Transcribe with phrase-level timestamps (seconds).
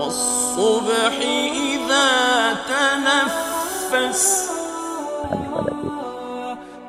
[0.00, 1.14] والصبح
[1.52, 2.08] إذا
[2.66, 4.22] تنفس
[5.32, 6.06] kepada kita.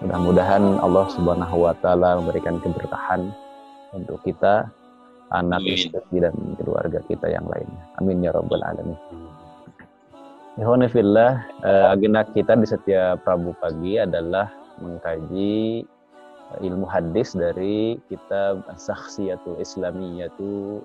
[0.03, 3.31] Mudah-mudahan Allah Subhanahu wa taala memberikan keberkahan
[3.95, 4.67] untuk kita,
[5.31, 5.75] anak, Amin.
[5.77, 7.83] istri dan keluarga kita yang lainnya.
[7.99, 8.97] Amin ya rabbal alamin.
[10.53, 11.31] Ikhwanifillah,
[11.65, 15.81] eh, agenda kita di setiap Rabu pagi adalah mengkaji
[16.53, 20.83] eh, ilmu hadis dari kitab Sakhsiyatul Islamiyatu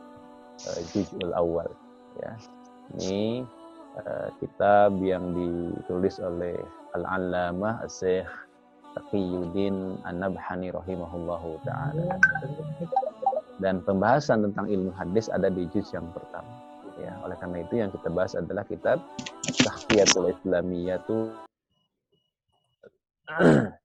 [0.64, 1.68] eh, Juz'ul Awal
[2.21, 2.33] ya.
[2.99, 3.45] Ini
[3.97, 6.57] eh, kitab yang ditulis oleh
[6.93, 8.29] Al-Allamah Syekh
[8.93, 12.19] Taqiyuddin An-Nabhani rahimahullahu taala.
[13.57, 16.49] Dan pembahasan tentang ilmu hadis ada di juz yang pertama.
[17.01, 19.01] Ya, oleh karena itu yang kita bahas adalah kitab
[19.65, 21.33] Tahfiyatul Islamiyatu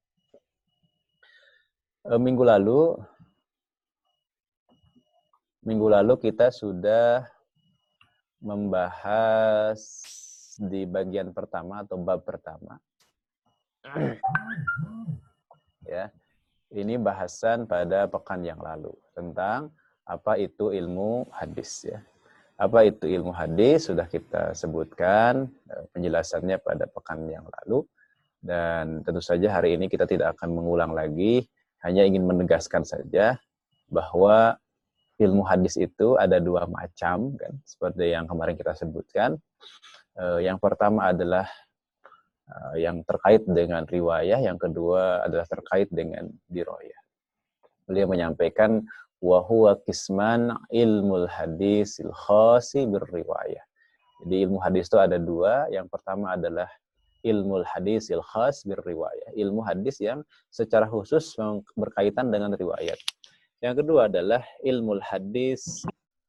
[2.08, 2.96] Eh, minggu lalu
[5.60, 7.28] minggu lalu kita sudah
[8.38, 9.78] membahas
[10.58, 12.78] di bagian pertama atau bab pertama.
[15.86, 16.12] Ya
[16.72, 19.72] ini bahasan pada pekan yang lalu tentang
[20.04, 22.00] apa itu ilmu hadis ya.
[22.58, 27.86] Apa itu ilmu hadis sudah kita sebutkan eh, penjelasannya pada pekan yang lalu.
[28.38, 31.46] Dan tentu saja hari ini kita tidak akan mengulang lagi
[31.82, 33.38] hanya ingin menegaskan saja
[33.90, 34.58] bahwa
[35.18, 39.38] ilmu hadis itu ada dua macam kan seperti yang kemarin kita sebutkan.
[40.18, 41.46] Eh, yang pertama adalah
[42.48, 47.00] eh, yang terkait dengan riwayah yang kedua adalah terkait dengan diroyah.
[47.86, 48.82] Beliau menyampaikan
[49.18, 53.68] wa huwa kisman ilmul hadis khasi berriwayah
[54.24, 55.70] jadi ilmu hadis itu ada dua.
[55.70, 56.66] Yang pertama adalah
[57.26, 60.22] ilmu hadis khas berriwayah ilmu hadis yang
[60.54, 61.34] secara khusus
[61.74, 62.94] berkaitan dengan riwayat
[63.58, 65.82] yang kedua adalah ilmu hadis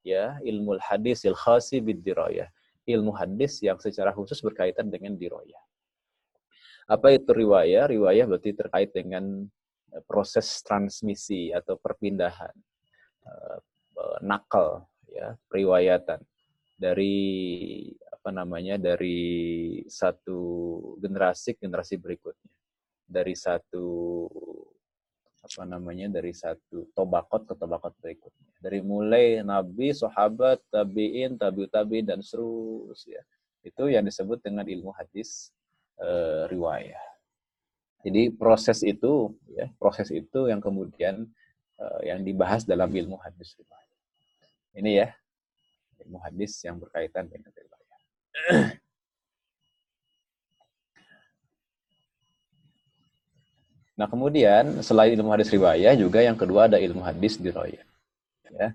[0.05, 2.49] ya ilmu hadis khasi bidirayah
[2.89, 5.61] ilmu hadis yang secara khusus berkaitan dengan diroyah
[6.89, 7.85] apa itu riwayah?
[7.85, 9.45] Riwayah berarti terkait dengan
[9.93, 12.53] eh, proses transmisi atau perpindahan
[13.29, 13.57] eh,
[13.93, 16.17] eh, nakal ya periwayatan
[16.73, 17.17] dari
[18.09, 19.21] apa namanya dari
[19.85, 20.41] satu
[20.97, 22.53] generasi ke generasi berikutnya.
[23.09, 23.85] Dari satu
[25.39, 28.51] apa namanya dari satu tobakot ke tobakot berikutnya.
[28.59, 33.23] Dari mulai nabi sahabat tabiin tabiut tabiin dan seterusnya.
[33.63, 35.51] Itu yang disebut dengan ilmu hadis
[35.99, 37.09] eh, riwayah
[38.03, 41.27] jadi proses itu ya proses itu yang kemudian
[41.79, 43.97] eh, yang dibahas dalam ilmu hadis riwayah
[44.79, 45.07] ini ya
[46.05, 47.99] ilmu hadis yang berkaitan dengan riwayah
[53.99, 57.83] Nah kemudian selain ilmu hadis riwayah juga yang kedua ada ilmu hadis diroyah.
[58.47, 58.71] Ya,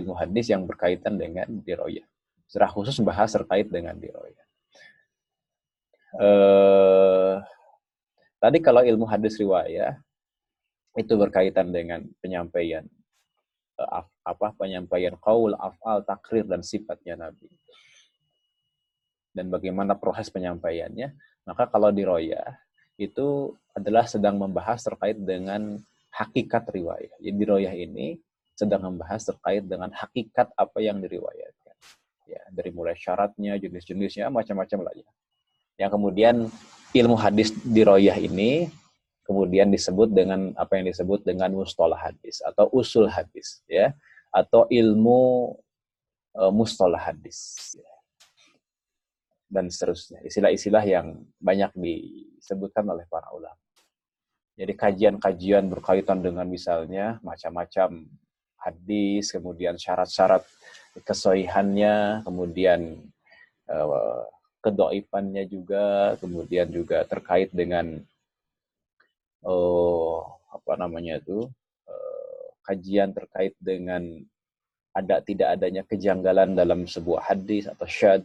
[0.00, 2.08] ilmu hadis yang berkaitan dengan diroyah.
[2.48, 4.46] Secara khusus bahas terkait dengan diroyah.
[6.16, 7.36] Eh,
[8.40, 10.00] tadi kalau ilmu hadis riwayah
[10.96, 12.88] itu berkaitan dengan penyampaian
[13.76, 13.88] eh,
[14.24, 17.52] apa penyampaian qaul, afal, takrir dan sifatnya Nabi.
[19.36, 21.12] Dan bagaimana proses penyampaiannya.
[21.44, 22.56] Maka kalau diroyah
[23.00, 25.80] itu adalah sedang membahas terkait dengan
[26.12, 27.16] hakikat riwayat.
[27.18, 28.20] Jadi riwayat ini
[28.52, 31.76] sedang membahas terkait dengan hakikat apa yang diriwayatkan.
[32.28, 35.08] Ya, dari mulai syaratnya, jenis-jenisnya, macam-macam lah ya.
[35.80, 36.36] Yang kemudian
[36.92, 38.68] ilmu hadis diroyah ini
[39.22, 43.94] kemudian disebut dengan apa yang disebut dengan mustalah hadis atau usul hadis ya
[44.34, 45.54] atau ilmu
[46.36, 47.91] uh, mustalah hadis ya.
[49.52, 50.24] Dan seterusnya.
[50.24, 53.60] Istilah-istilah yang banyak disebutkan oleh para ulama.
[54.56, 58.08] Jadi kajian-kajian berkaitan dengan misalnya macam-macam
[58.56, 60.44] hadis, kemudian syarat-syarat
[61.04, 63.00] kesohihannya, kemudian
[63.68, 64.24] uh,
[64.64, 68.00] kedoifannya juga, kemudian juga terkait dengan
[69.42, 71.48] oh apa namanya itu
[71.88, 74.04] uh, kajian terkait dengan
[74.92, 78.20] ada tidak adanya kejanggalan dalam sebuah hadis atau syad,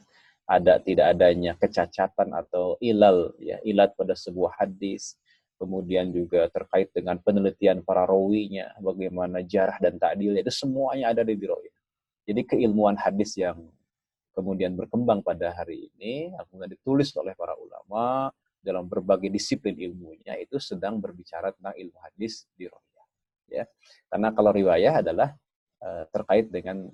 [0.47, 5.19] ada tidak adanya kecacatan atau ilal ya ilat pada sebuah hadis
[5.57, 11.33] kemudian juga terkait dengan penelitian para rawinya, bagaimana jarah dan ta'dil, itu semuanya ada di
[11.33, 11.73] diroyah.
[12.29, 13.57] Jadi keilmuan hadis yang
[14.37, 18.29] kemudian berkembang pada hari ini, kemudian ditulis oleh para ulama
[18.61, 23.05] dalam berbagai disiplin ilmunya, itu sedang berbicara tentang ilmu hadis di royah.
[23.49, 23.63] Ya.
[24.13, 25.33] Karena kalau riwayah adalah
[25.81, 26.91] uh, terkait dengan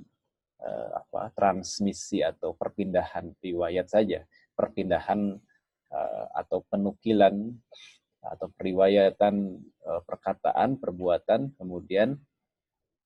[0.64, 4.24] uh, apa transmisi atau perpindahan riwayat saja,
[4.56, 5.36] perpindahan
[5.92, 7.52] uh, atau penukilan
[8.24, 12.16] atau periwayatan uh, perkataan, perbuatan, kemudian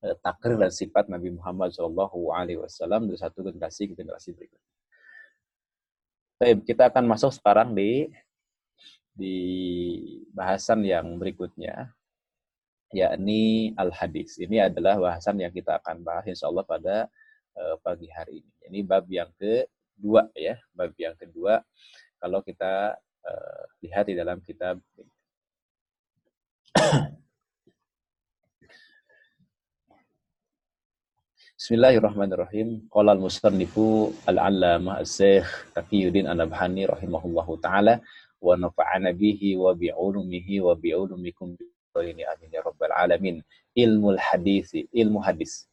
[0.06, 4.74] eh, takrir dan sifat Nabi Muhammad Wasallam dari satu generasi ke generasi berikutnya.
[6.38, 8.13] Baik, kita akan masuk sekarang di
[9.18, 9.38] di
[10.30, 11.89] bahasan yang berikutnya,
[12.94, 14.38] yakni al-hadis.
[14.38, 17.26] Ini adalah bahasan yang kita akan bahas insya Allah pada uh,
[17.81, 18.51] pagi hari ini.
[18.69, 21.63] Ini bab yang kedua ya, bab yang kedua.
[22.18, 24.81] Kalau kita uh, lihat di dalam kitab
[31.57, 32.86] Bismillahirrahmanirrahim.
[32.94, 37.98] Qala al-musannifu al-allamah as-syekh Taqiyuddin An-Nabhani rahimahullahu taala
[38.38, 41.57] wa nafa'ana bihi wa bi'ulumihi wa bi'ulumikum
[41.98, 43.42] ini amin ya rabbal alamin.
[43.74, 45.65] Ilmu hadis, ilmu hadis.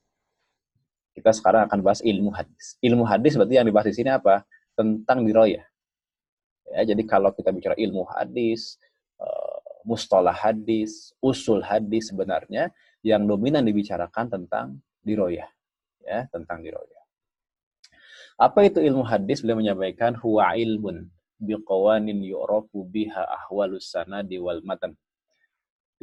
[1.15, 2.75] Kita sekarang akan bahas ilmu hadis.
[2.83, 4.43] Ilmu hadis berarti yang dibahas di sini apa?
[4.75, 5.63] Tentang diroyah.
[6.75, 8.83] Ya, jadi kalau kita bicara ilmu hadis,
[9.23, 12.75] uh, mustalah hadis, usul hadis sebenarnya
[13.07, 15.47] yang dominan dibicarakan tentang diroyah
[16.05, 17.01] ya tentang diroya.
[18.37, 19.41] Apa itu ilmu hadis?
[19.41, 21.09] Beliau menyampaikan huwa ilmun
[21.41, 24.95] biqawanin yu'rafu biha ahwalus sanadi wal matan.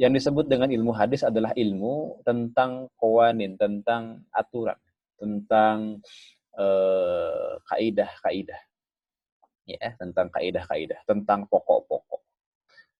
[0.00, 4.80] Yang disebut dengan ilmu hadis adalah ilmu tentang kawanin, tentang aturan,
[5.22, 6.02] tentang
[6.58, 8.58] uh, kaidah-kaidah.
[9.62, 12.18] Ya, tentang kaidah-kaidah, tentang pokok-pokok.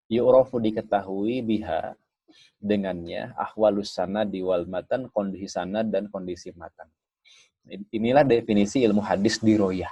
[0.07, 1.99] Yu'rafu diketahui biha
[2.63, 6.87] dengannya ahwalus sanad wal matan kondisi sanad dan kondisi matan.
[7.67, 9.91] Inilah definisi ilmu hadis di royah.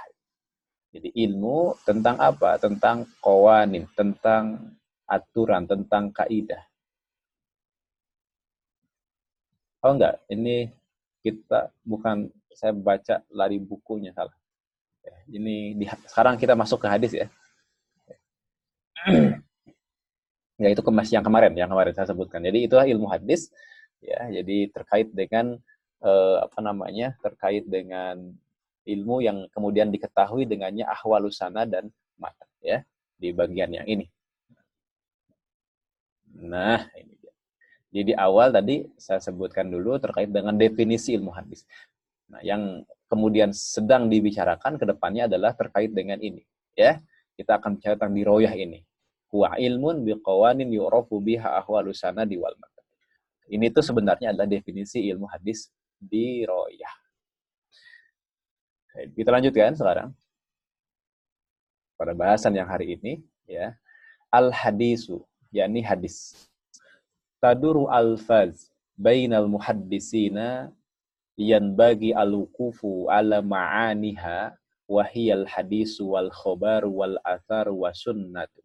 [0.91, 2.55] Jadi ilmu tentang apa?
[2.59, 4.75] Tentang kawanin, tentang
[5.07, 6.63] aturan, tentang kaidah.
[9.81, 10.69] Oh enggak, ini
[11.21, 14.33] kita bukan saya baca lari bukunya salah.
[15.31, 17.27] Ini di, sekarang kita masuk ke hadis ya.
[20.61, 23.49] ya itu kemas yang kemarin yang kemarin saya sebutkan jadi itulah ilmu hadis
[23.97, 25.57] ya jadi terkait dengan
[26.05, 28.29] eh, apa namanya terkait dengan
[28.85, 31.89] ilmu yang kemudian diketahui dengannya ahwalusana dan
[32.21, 32.85] mata ya
[33.17, 34.05] di bagian yang ini
[36.37, 37.10] nah ini
[37.91, 41.67] jadi di awal tadi saya sebutkan dulu terkait dengan definisi ilmu hadis
[42.31, 46.97] nah yang kemudian sedang dibicarakan ke depannya adalah terkait dengan ini ya
[47.35, 48.87] kita akan bicara tentang diroyah ini
[49.31, 52.85] huwa ilmun biqawanin yu'rafu biha ahwalu sanadi wal matan.
[53.47, 56.95] Ini tuh sebenarnya adalah definisi ilmu hadis di royah.
[59.15, 60.11] Kita lanjutkan sekarang
[61.95, 63.71] pada bahasan yang hari ini ya.
[64.31, 66.47] Al hadisu yakni hadis.
[67.41, 70.69] Taduru alfaz bainal muhaddisina
[71.41, 74.53] yan bagi al-wukufu ala ma'aniha
[74.85, 78.61] wahiyal hadisu wal khobar wal athar wa sunnatu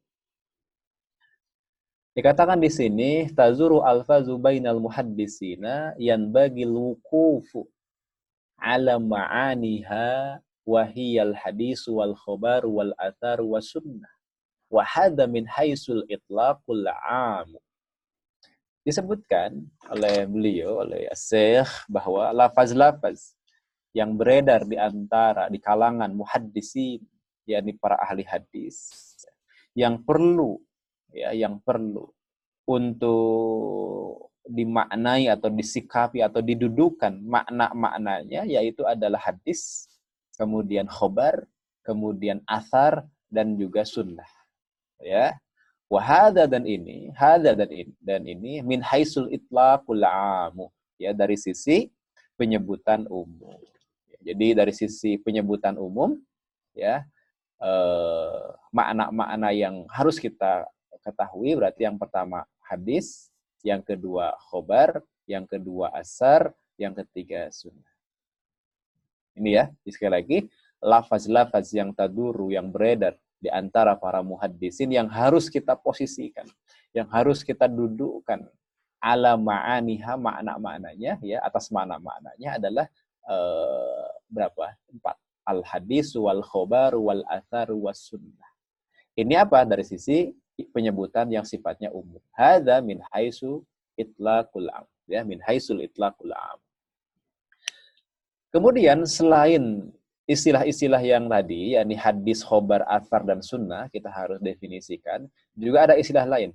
[2.16, 7.68] Dikatakan di sini tazuru alfazu bainal muhaddisina yang bagi lukufu
[8.56, 14.08] ala ma'aniha wahiyal hadis wal khobar wal athar wa sunnah
[14.72, 17.52] wa hadha min haisul itlaqul am
[18.86, 23.34] disebutkan oleh beliau oleh Syekh bahwa lafaz-lafaz
[23.90, 27.02] yang beredar di antara di kalangan muhaddisin
[27.50, 28.86] yakni para ahli hadis
[29.74, 30.62] yang perlu
[31.10, 32.06] ya yang perlu
[32.66, 39.90] untuk dimaknai atau disikapi atau didudukan makna-maknanya yaitu adalah hadis,
[40.38, 41.46] kemudian khobar,
[41.82, 44.28] kemudian asar dan juga sunnah.
[45.02, 45.34] Ya.
[45.86, 50.66] Wahada dan ini, hada dan ini, dan ini min haisul itlaqul amu.
[50.98, 51.94] Ya, dari sisi
[52.34, 53.62] penyebutan umum.
[54.18, 56.18] Jadi dari sisi penyebutan umum
[56.74, 57.06] ya
[57.62, 60.66] eh, makna-makna yang harus kita
[61.06, 63.30] ketahui berarti yang pertama hadis,
[63.62, 67.94] yang kedua khobar, yang kedua asar, yang ketiga sunnah.
[69.38, 70.38] Ini ya, sekali lagi,
[70.82, 76.48] lafaz-lafaz yang taduru, yang beredar di antara para muhaddisin yang harus kita posisikan,
[76.96, 78.48] yang harus kita dudukkan
[79.00, 82.86] ala ma'aniha makna-maknanya ya atas makna-maknanya adalah
[83.28, 84.74] uh, berapa?
[84.90, 85.16] Empat.
[85.46, 88.50] Al hadis wal khobar wal athar was sunnah.
[89.14, 90.34] Ini apa dari sisi
[90.74, 92.18] penyebutan yang sifatnya umum.
[92.34, 93.62] Hada min haisu
[93.94, 94.88] itlaqul am.
[95.06, 96.58] Ya, min haisul itlaqul am.
[98.50, 99.92] Kemudian selain
[100.26, 105.26] istilah-istilah yang tadi, yakni hadis, khobar, athar, dan sunnah, kita harus definisikan.
[105.54, 106.50] Juga ada istilah lain.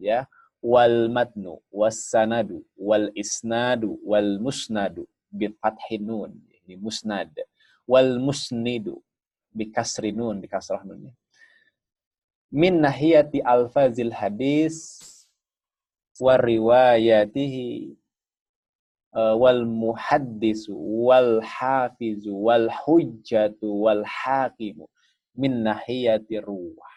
[0.00, 0.24] ya
[0.60, 6.36] Wal matnu, was sanadu, wal isnadu, wal musnadu, bifathinun.
[6.64, 7.32] Ini musnad.
[7.88, 9.00] Wal musnidu,
[9.56, 11.16] bikasrinun, bikasrah nunnya
[12.50, 14.98] min nahiyati alfazil hadis
[16.18, 17.94] wa riwayatihi
[19.14, 24.86] uh, wal muhaddisu wal hafizu wal hujjatu wal hakimu
[25.34, 26.90] min nahiyati ruwah.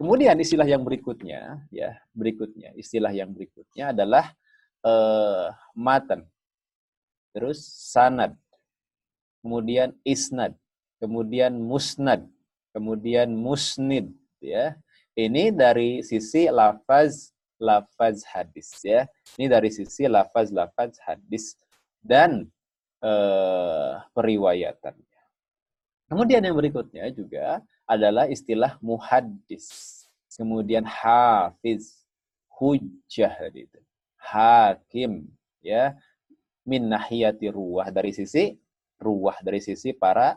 [0.00, 2.72] Kemudian istilah yang berikutnya, ya berikutnya.
[2.72, 4.32] Istilah yang berikutnya adalah
[4.80, 6.24] uh, matan,
[7.36, 8.32] terus sanad,
[9.44, 10.56] kemudian isnad,
[11.04, 12.24] kemudian musnad,
[12.72, 14.08] kemudian musnid,
[14.40, 14.72] ya.
[15.12, 19.04] Ini dari sisi lafaz lafaz hadis ya.
[19.36, 21.54] Ini dari sisi lafaz-lafaz hadis
[22.00, 22.48] dan
[23.04, 25.20] uh, periwayatannya.
[26.10, 30.02] Kemudian yang berikutnya juga adalah istilah muhaddis.
[30.32, 32.02] Kemudian hafiz,
[32.48, 33.78] hujjah itu.
[34.16, 35.28] Hakim
[35.60, 35.96] ya
[36.64, 38.56] min nahiyati ruwah dari sisi
[39.00, 40.36] ruwah dari sisi para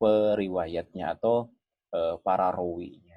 [0.00, 1.52] periwayatnya atau
[1.92, 3.07] uh, para rawinya.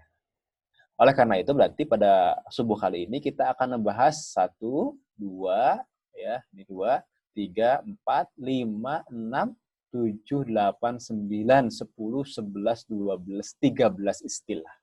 [1.01, 5.81] Oleh karena itu berarti pada subuh kali ini kita akan membahas satu, dua,
[6.13, 7.01] ya, ini dua,
[7.33, 9.57] tiga, empat, lima, enam,
[9.89, 14.75] tujuh, delapan, sembilan, sepuluh, sebelas, dua belas, tiga belas istilah.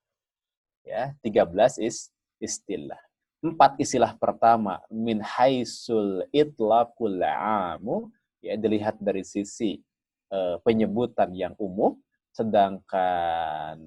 [0.82, 2.10] Ya, tiga belas is
[2.42, 2.98] istilah.
[3.38, 8.10] Empat istilah pertama min haisul itlaqul amu
[8.42, 9.78] ya dilihat dari sisi
[10.34, 11.94] uh, penyebutan yang umum
[12.34, 13.78] sedangkan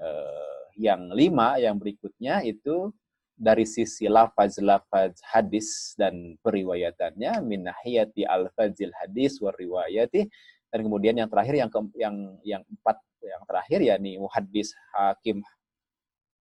[0.00, 2.90] uh, yang lima, yang berikutnya itu
[3.34, 10.30] dari sisi lafaz-lafaz hadis dan periwayatannya min nahiyati al-fazil hadis wa riwayati
[10.70, 12.16] dan kemudian yang terakhir yang ke, yang
[12.46, 15.42] yang empat yang terakhir ya nih muhaddis hakim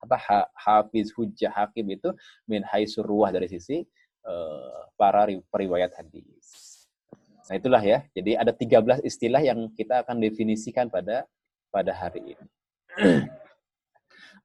[0.05, 2.13] apa ha, hafiz hujjah hakim itu
[2.45, 3.87] min haisur ruwah dari sisi
[4.27, 6.83] uh, para periwayat hadis.
[7.47, 8.03] Nah itulah ya.
[8.11, 11.23] Jadi ada 13 istilah yang kita akan definisikan pada
[11.71, 12.47] pada hari ini.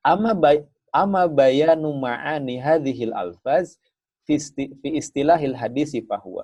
[0.04, 0.64] Ama bay
[0.94, 3.78] ama bayanu ma'ani hadhil alfaz
[4.26, 4.40] fi
[4.84, 6.44] istilahil hadisi fahuwa.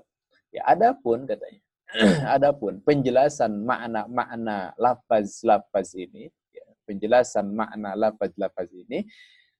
[0.53, 1.61] Ya, adapun katanya.
[2.37, 9.05] adapun penjelasan makna-makna lafaz-lafaz ini, ya, penjelasan makna lafaz-lafaz ini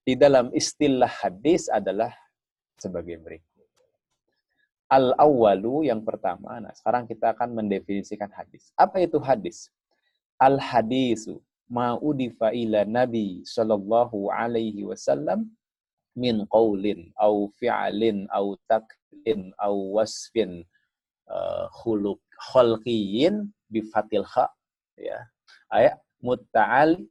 [0.01, 2.09] di dalam istilah hadis adalah
[2.81, 3.69] sebagai berikut.
[4.89, 6.61] Al-awwalu yang pertama.
[6.61, 8.69] Nah, sekarang kita akan mendefinisikan hadis.
[8.77, 9.69] Apa itu hadis?
[10.37, 11.41] Al-hadisu
[11.73, 15.49] ma'udifa ila Nabi sallallahu alaihi wasallam
[16.13, 20.61] min qaulin au fi'lin au taklin au wasfin
[21.25, 22.21] uh, khuluq
[22.53, 24.45] khalqiyin bi fatil kha
[25.01, 25.17] ya.
[25.73, 27.09] Ayat mutta'alik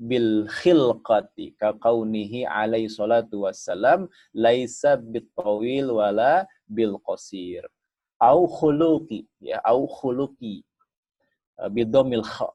[0.00, 7.68] bil khilqati ka kaunihi alaihi salatu wassalam laisa bitawil wala bil qasir.
[8.16, 10.64] Au khuluqi ya au khuluqi
[11.60, 12.48] uh, bidomil kha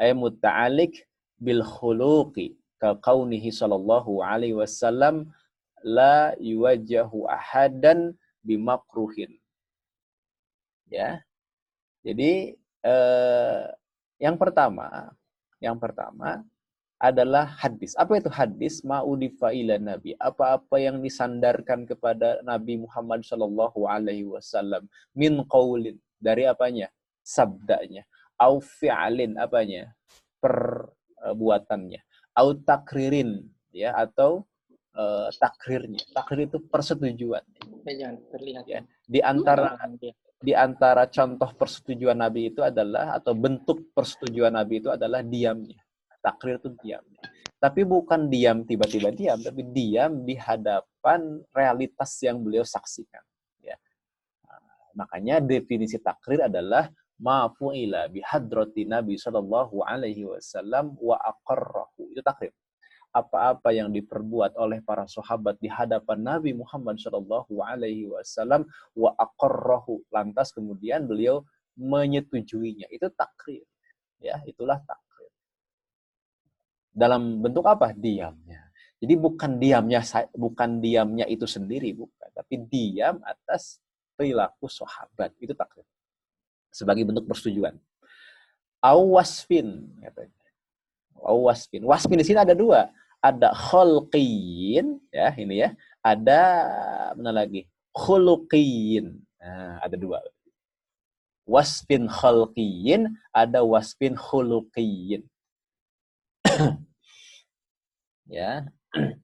[0.00, 1.04] ay muta'alik
[1.36, 5.28] bil khuluqi ka kaunihi sallallahu alaihi wasallam
[5.84, 9.36] la yuwajjahu ahadan bimakruhin.
[10.88, 11.20] Ya.
[12.00, 13.64] Jadi eh,
[14.16, 15.12] yang pertama,
[15.60, 16.40] yang pertama
[17.00, 17.92] adalah hadis.
[17.96, 18.80] Apa itu hadis?
[18.84, 20.16] Ma'udifa ila Nabi.
[20.16, 24.84] Apa-apa yang disandarkan kepada Nabi Muhammad Shallallahu Alaihi Wasallam
[25.16, 26.92] min qaulin dari apanya?
[27.20, 28.04] Sabdanya
[28.40, 29.92] au fi'alin apanya?
[30.40, 32.00] perbuatannya.
[32.32, 33.44] Au takririn
[33.76, 34.48] ya atau
[34.96, 36.00] uh, takrirnya.
[36.16, 37.44] Takrir itu persetujuan.
[37.84, 38.80] Jangan terlihat ya.
[39.04, 39.76] Di antara
[40.40, 45.76] di antara contoh persetujuan Nabi itu adalah atau bentuk persetujuan Nabi itu adalah diamnya.
[46.24, 47.20] Takrir itu diamnya.
[47.60, 53.20] Tapi bukan diam tiba-tiba diam, tapi diam di hadapan realitas yang beliau saksikan.
[53.60, 53.76] Ya.
[54.48, 54.60] Nah,
[55.04, 56.88] makanya definisi takrir adalah
[57.20, 62.08] ma fu'ila bihadrati Nabi sallallahu alaihi wasallam wa aqarrahu.
[62.16, 62.56] Itu takrib.
[63.12, 68.64] Apa-apa yang diperbuat oleh para sahabat di hadapan Nabi Muhammad sallallahu alaihi wasallam
[68.96, 70.00] wa aqarrahu.
[70.08, 71.44] Lantas kemudian beliau
[71.76, 72.88] menyetujuinya.
[72.88, 73.68] Itu takrib.
[74.16, 75.32] Ya, itulah takrib.
[76.90, 77.92] Dalam bentuk apa?
[77.92, 78.72] Diamnya.
[79.00, 80.04] Jadi bukan diamnya
[80.36, 83.80] bukan diamnya itu sendiri bukan, tapi diam atas
[84.12, 85.32] perilaku sahabat.
[85.40, 85.88] Itu takrib
[86.70, 87.76] sebagai bentuk persetujuan.
[88.80, 89.90] Awasfin.
[91.20, 91.82] Awasfin.
[91.84, 92.88] Wasfin di sini ada dua.
[93.20, 95.76] Ada kholqin, ya ini ya.
[96.00, 96.42] Ada
[97.12, 97.68] mana lagi?
[97.92, 99.20] Khuluqin.
[99.36, 100.24] Nah, ada dua.
[101.44, 105.26] Wasfin khalqiyin, ada wasfin khuluqiyin.
[108.30, 108.64] ya.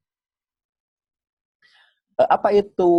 [2.17, 2.93] Apa itu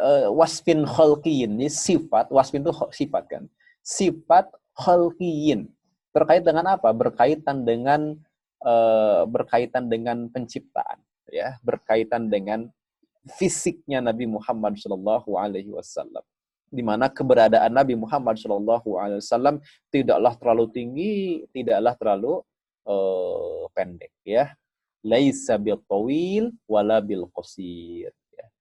[0.00, 3.42] uh, wasfin khalqiyin ini sifat, wasfin itu sifat kan.
[3.82, 5.68] Sifat khalqiyin.
[6.12, 6.88] Berkait dengan apa?
[6.96, 8.16] Berkaitan dengan
[8.64, 10.96] uh, berkaitan dengan penciptaan,
[11.28, 12.72] ya, berkaitan dengan
[13.36, 16.22] fisiknya Nabi Muhammad Shallallahu Alaihi Wasallam
[16.70, 21.14] di mana keberadaan Nabi Muhammad Shallallahu Alaihi Wasallam tidaklah terlalu tinggi,
[21.54, 22.42] tidaklah terlalu
[22.86, 24.50] uh, pendek, ya.
[25.06, 28.10] Laisa bil tawil wala bil qasir.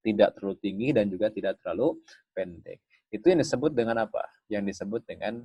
[0.05, 1.97] Tidak terlalu tinggi dan juga tidak terlalu
[2.37, 2.77] pendek.
[3.09, 4.21] Itu yang disebut dengan apa?
[4.45, 5.41] Yang disebut dengan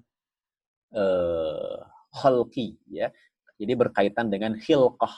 [0.92, 1.80] uh,
[2.12, 3.08] khalqi, ya.
[3.56, 5.16] Jadi berkaitan dengan khilqah,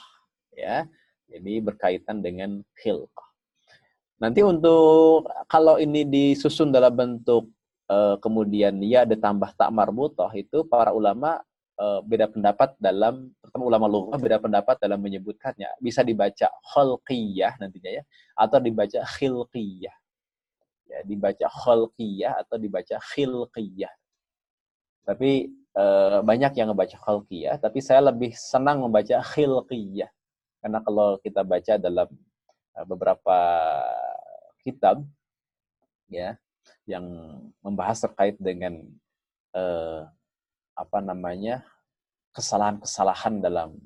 [0.55, 0.87] ya.
[1.27, 3.27] Jadi berkaitan dengan khilqah.
[4.23, 7.51] Nanti untuk kalau ini disusun dalam bentuk
[7.91, 11.43] uh, kemudian ya ditambah tak marbutoh itu para ulama
[11.79, 15.69] uh, beda pendapat dalam pertama ulama lughah beda pendapat dalam menyebutkannya.
[15.81, 18.03] Bisa dibaca khalqiyah nantinya ya
[18.37, 19.95] atau dibaca khilqiyah.
[20.89, 23.93] Ya, dibaca khalqiyah atau dibaca khilqiyah.
[25.03, 30.11] Tapi uh, banyak yang membaca khalqiyah, tapi saya lebih senang membaca khilqiyah.
[30.63, 32.07] Karena kalau kita baca dalam
[32.87, 33.37] beberapa
[34.65, 35.05] kitab
[36.09, 36.39] ya
[36.89, 37.05] yang
[37.59, 38.81] membahas terkait dengan
[39.53, 40.01] eh,
[40.73, 41.61] apa namanya
[42.33, 43.77] kesalahan-kesalahan dalam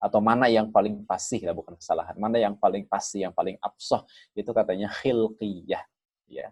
[0.00, 4.00] atau mana yang paling pasti lah bukan kesalahan mana yang paling pasti yang paling absah
[4.32, 5.84] itu katanya khilqiyah
[6.32, 6.48] ya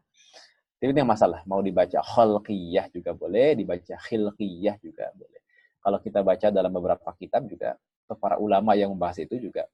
[0.78, 5.40] itu yang masalah mau dibaca khilqiyah juga boleh dibaca khilqiyah juga boleh
[5.80, 7.80] kalau kita baca dalam beberapa kitab juga
[8.20, 9.68] para ulama yang membahas itu juga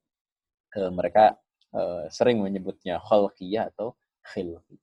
[0.74, 1.38] eh, mereka
[1.74, 3.94] uh, sering menyebutnya khalqiyah atau
[4.26, 4.78] khilqi.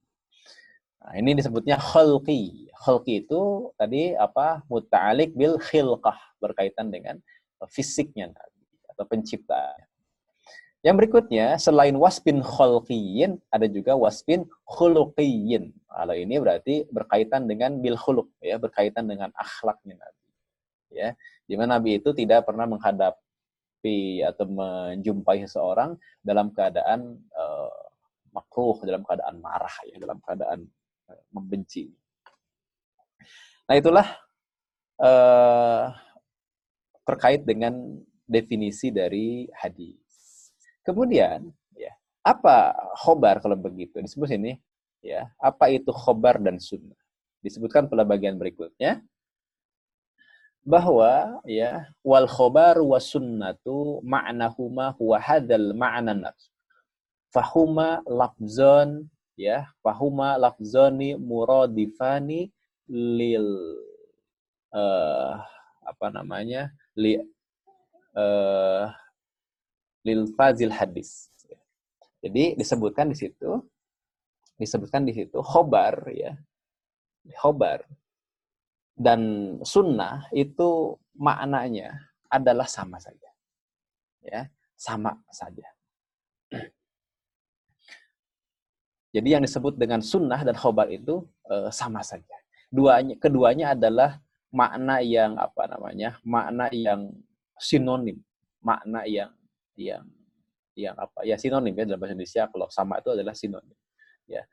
[1.01, 2.70] Nah, ini disebutnya khalqi.
[2.77, 4.62] Khalqi itu tadi apa?
[4.70, 7.17] Muta'alik bil khilqah, berkaitan dengan
[7.70, 9.74] fisiknya Nabi atau pencipta.
[10.81, 15.70] Yang berikutnya, selain wasbin khalqiyin, ada juga wasbin khuluqiyin.
[15.86, 20.25] Kalau ini berarti berkaitan dengan bil khuluq, ya, berkaitan dengan akhlaknya Nabi.
[20.91, 21.13] Ya,
[21.46, 23.22] di mana Nabi itu tidak pernah menghadap
[23.81, 27.81] menghadapi atau menjumpai seseorang dalam keadaan uh,
[28.31, 30.70] makruh, dalam keadaan marah, ya, dalam keadaan
[31.32, 31.91] membenci.
[33.70, 34.08] Nah itulah
[35.00, 35.96] uh,
[37.08, 37.74] terkait dengan
[38.27, 40.00] definisi dari hadis.
[40.82, 41.93] Kemudian, ya,
[42.24, 44.00] apa khobar kalau begitu?
[44.02, 44.58] Disebut ini,
[45.04, 46.97] ya, apa itu khobar dan sunnah?
[47.41, 49.02] Disebutkan pada bagian berikutnya
[50.62, 56.54] bahwa ya wal khobar wa sunnatu ma'nahuma huwa hadzal ma'na nafs
[57.34, 62.52] fahuma lafzon ya fahuma lafzoni muradifani
[62.91, 63.48] lil
[64.76, 65.39] uh,
[65.86, 67.20] apa namanya li
[68.15, 68.86] uh,
[70.04, 71.32] lil fazil hadis
[72.22, 73.62] jadi disebutkan di situ
[74.60, 76.38] disebutkan di situ khobar ya
[77.39, 77.82] khobar
[79.02, 79.22] dan
[79.65, 83.30] sunnah itu maknanya adalah sama saja.
[84.22, 85.65] Ya, sama saja.
[89.12, 92.36] Jadi yang disebut dengan sunnah dan khobar itu e, sama saja.
[92.71, 94.24] Duanya, keduanya adalah
[94.56, 96.15] makna yang apa namanya?
[96.24, 97.12] Makna yang
[97.60, 98.24] sinonim,
[98.63, 99.32] makna yang
[99.76, 100.08] yang
[100.80, 101.28] yang apa?
[101.28, 103.76] Ya sinonim ya dalam bahasa Indonesia kalau sama itu adalah sinonim.
[104.32, 104.47] Ya.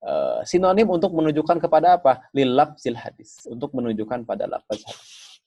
[0.00, 2.24] Uh, sinonim untuk menunjukkan kepada apa?
[2.32, 3.44] Lilafzil hadis.
[3.44, 5.44] Untuk menunjukkan pada lafaz hadis.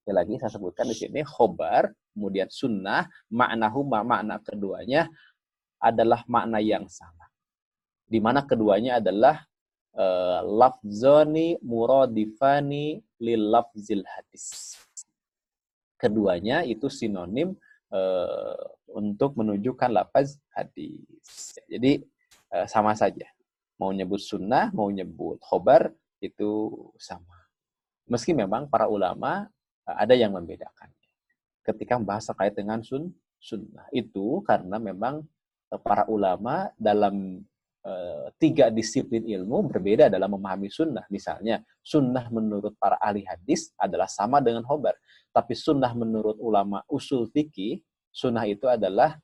[0.00, 5.10] Sekali lagi saya sebutkan di sini khobar, kemudian sunnah, maknahu makna keduanya
[5.82, 7.25] adalah makna yang sama.
[8.06, 9.42] Di mana keduanya adalah
[9.98, 14.78] uh, lafzoni muradifani lilafzil hadis.
[15.98, 17.58] Keduanya itu sinonim
[17.90, 18.62] uh,
[18.94, 21.58] untuk menunjukkan lafaz hadis.
[21.66, 22.06] Jadi
[22.54, 23.26] uh, sama saja
[23.76, 27.36] mau nyebut sunnah, mau nyebut khobar, itu sama.
[28.08, 29.48] Meski memang para ulama
[29.84, 30.88] eh, ada yang membedakan.
[31.62, 33.86] Ketika membahas terkait dengan sun, sunnah.
[33.92, 35.26] Itu karena memang
[35.72, 37.44] eh, para ulama dalam
[38.36, 41.06] tiga disiplin ilmu berbeda dalam memahami sunnah.
[41.08, 44.98] Misalnya, sunnah menurut para ahli hadis adalah sama dengan khobar.
[45.30, 49.20] Tapi sunnah menurut ulama usul fikih, sunnah itu adalah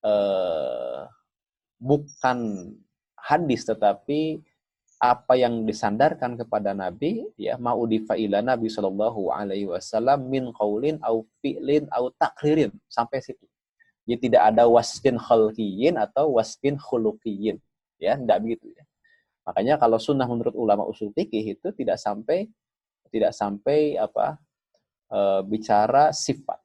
[0.00, 1.04] uh,
[1.76, 2.70] bukan
[3.20, 4.40] hadis tetapi
[4.96, 11.28] apa yang disandarkan kepada Nabi ya maudifa ila Nabi Shallallahu alaihi wasallam min qaulin au
[11.44, 13.44] fi'lin au takririn sampai situ.
[14.08, 17.60] Jadi tidak ada wasfin khalqiyin atau wasfin khuluqiyin
[17.96, 18.84] ya tidak begitu ya.
[19.46, 22.50] Makanya kalau sunnah menurut ulama usul fikih itu tidak sampai
[23.14, 24.36] tidak sampai apa
[25.06, 26.58] e, bicara sifat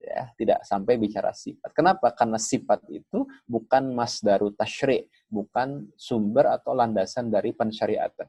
[0.00, 1.70] ya tidak sampai bicara sifat.
[1.76, 2.10] Kenapa?
[2.16, 8.26] Karena sifat itu bukan masdaru tashri, bukan sumber atau landasan dari pensyariatan.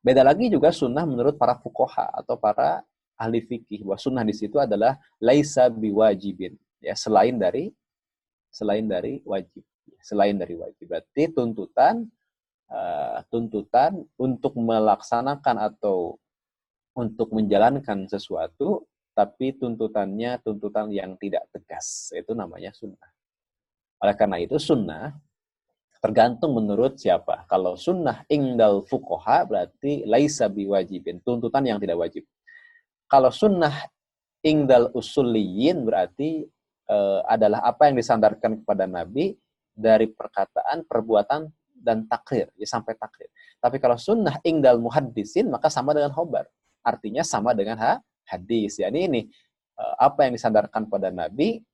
[0.00, 2.80] Beda lagi juga sunnah menurut para fukoha atau para
[3.20, 7.68] ahli fikih bahwa sunnah di situ adalah laisa biwajibin ya selain dari
[8.48, 9.60] selain dari wajib.
[10.00, 10.90] Selain dari wajib.
[10.90, 12.08] Berarti tuntutan
[12.70, 16.16] uh, tuntutan untuk melaksanakan atau
[16.96, 18.84] untuk menjalankan sesuatu
[19.14, 22.14] tapi tuntutannya tuntutan yang tidak tegas.
[22.14, 23.10] Itu namanya sunnah.
[24.00, 25.12] Oleh karena itu sunnah
[26.00, 27.44] tergantung menurut siapa.
[27.44, 32.24] Kalau sunnah ingdal fukoha berarti laisa biwajibin, tuntutan yang tidak wajib.
[33.04, 33.84] Kalau sunnah
[34.40, 36.48] ingdal usuliyin berarti
[36.88, 39.36] uh, adalah apa yang disandarkan kepada Nabi
[39.80, 41.48] dari perkataan, perbuatan,
[41.80, 43.32] dan takrir, ya sampai takrir.
[43.56, 46.44] Tapi kalau sunnah ingdal muhaddisin maka sama dengan khobar.
[46.84, 48.76] Artinya sama dengan ha, hadis.
[48.76, 49.32] Ya ini
[49.80, 51.64] uh, apa yang disandarkan pada Nabi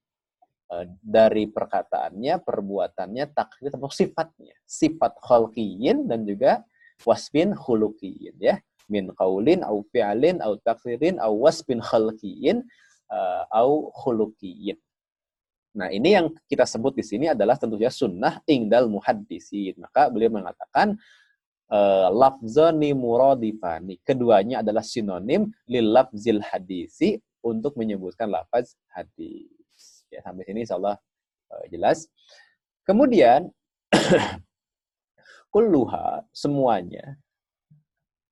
[0.66, 4.51] Eh, dari perkataannya, perbuatannya, takdir atau sifatnya.
[4.66, 6.66] Sifat khalqiyin dan juga
[7.07, 8.59] wasbin khuluqiyin ya.
[8.90, 12.66] Min qaulin au fi'alin au takdirin au wasbin khalqiyin
[13.14, 14.75] uh, au khuluqiyin.
[15.77, 19.77] Nah, ini yang kita sebut di sini adalah tentunya sunnah ingdal muhaddisin.
[19.77, 20.97] Maka beliau mengatakan
[21.69, 24.01] uh, lafzani muradifani.
[24.01, 30.09] Keduanya adalah sinonim lil lafzil hadisi untuk menyebutkan lafaz hadis.
[30.09, 30.97] Ya, sampai sini insya Allah
[31.53, 32.09] uh, jelas.
[32.89, 33.53] Kemudian,
[35.55, 37.21] kulluha, semuanya,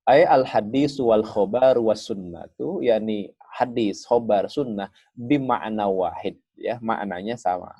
[0.08, 6.38] ay al hadis wal khobar was sunnatu, yakni hadis, khobar, sunnah, bima'na wahid.
[6.58, 7.72] Ya Maknanya sama.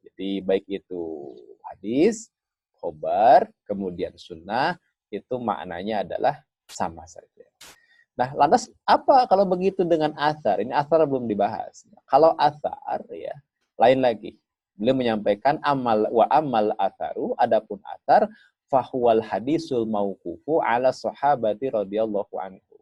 [0.00, 1.34] Jadi baik itu
[1.70, 2.32] hadis,
[2.80, 4.80] khobar, kemudian sunnah,
[5.12, 6.40] itu maknanya adalah
[6.70, 7.46] sama saja.
[8.16, 10.60] Nah, lantas apa kalau begitu dengan asar?
[10.60, 11.88] Ini asar belum dibahas.
[12.08, 13.32] Kalau asar, ya,
[13.80, 14.36] lain lagi.
[14.76, 18.28] Beliau menyampaikan amal wa amal asaru, adapun asar,
[18.72, 22.76] fahuwal hadisul maukufu ala sahabati radhiyallahu anhu.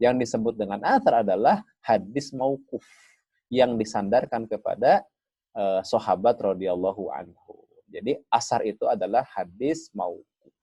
[0.00, 2.82] Yang disebut dengan asar adalah hadis maukuf
[3.50, 5.04] yang disandarkan kepada
[5.58, 7.66] uh, sahabat radhiyallahu anhu.
[7.90, 10.54] Jadi asar itu adalah hadis maukuf.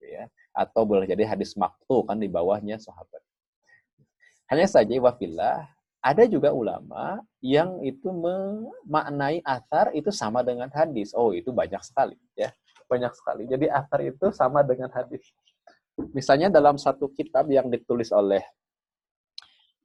[0.00, 3.22] Ya atau boleh jadi hadis maktu kan di bawahnya sahabat.
[4.50, 11.14] Hanya saja wafillah ada juga ulama yang itu memaknai athar itu sama dengan hadis.
[11.14, 12.50] Oh, itu banyak sekali ya.
[12.90, 13.46] Banyak sekali.
[13.46, 15.22] Jadi athar itu sama dengan hadis.
[16.16, 18.42] Misalnya dalam satu kitab yang ditulis oleh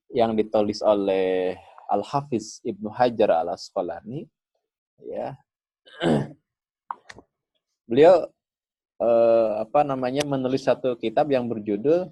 [0.10, 1.60] yang ditulis oleh
[1.92, 4.26] Al-Hafiz Ibnu Hajar Al-Asqalani
[5.04, 5.36] ya.
[7.90, 8.26] Beliau
[9.02, 12.10] eh, apa namanya menulis satu kitab yang berjudul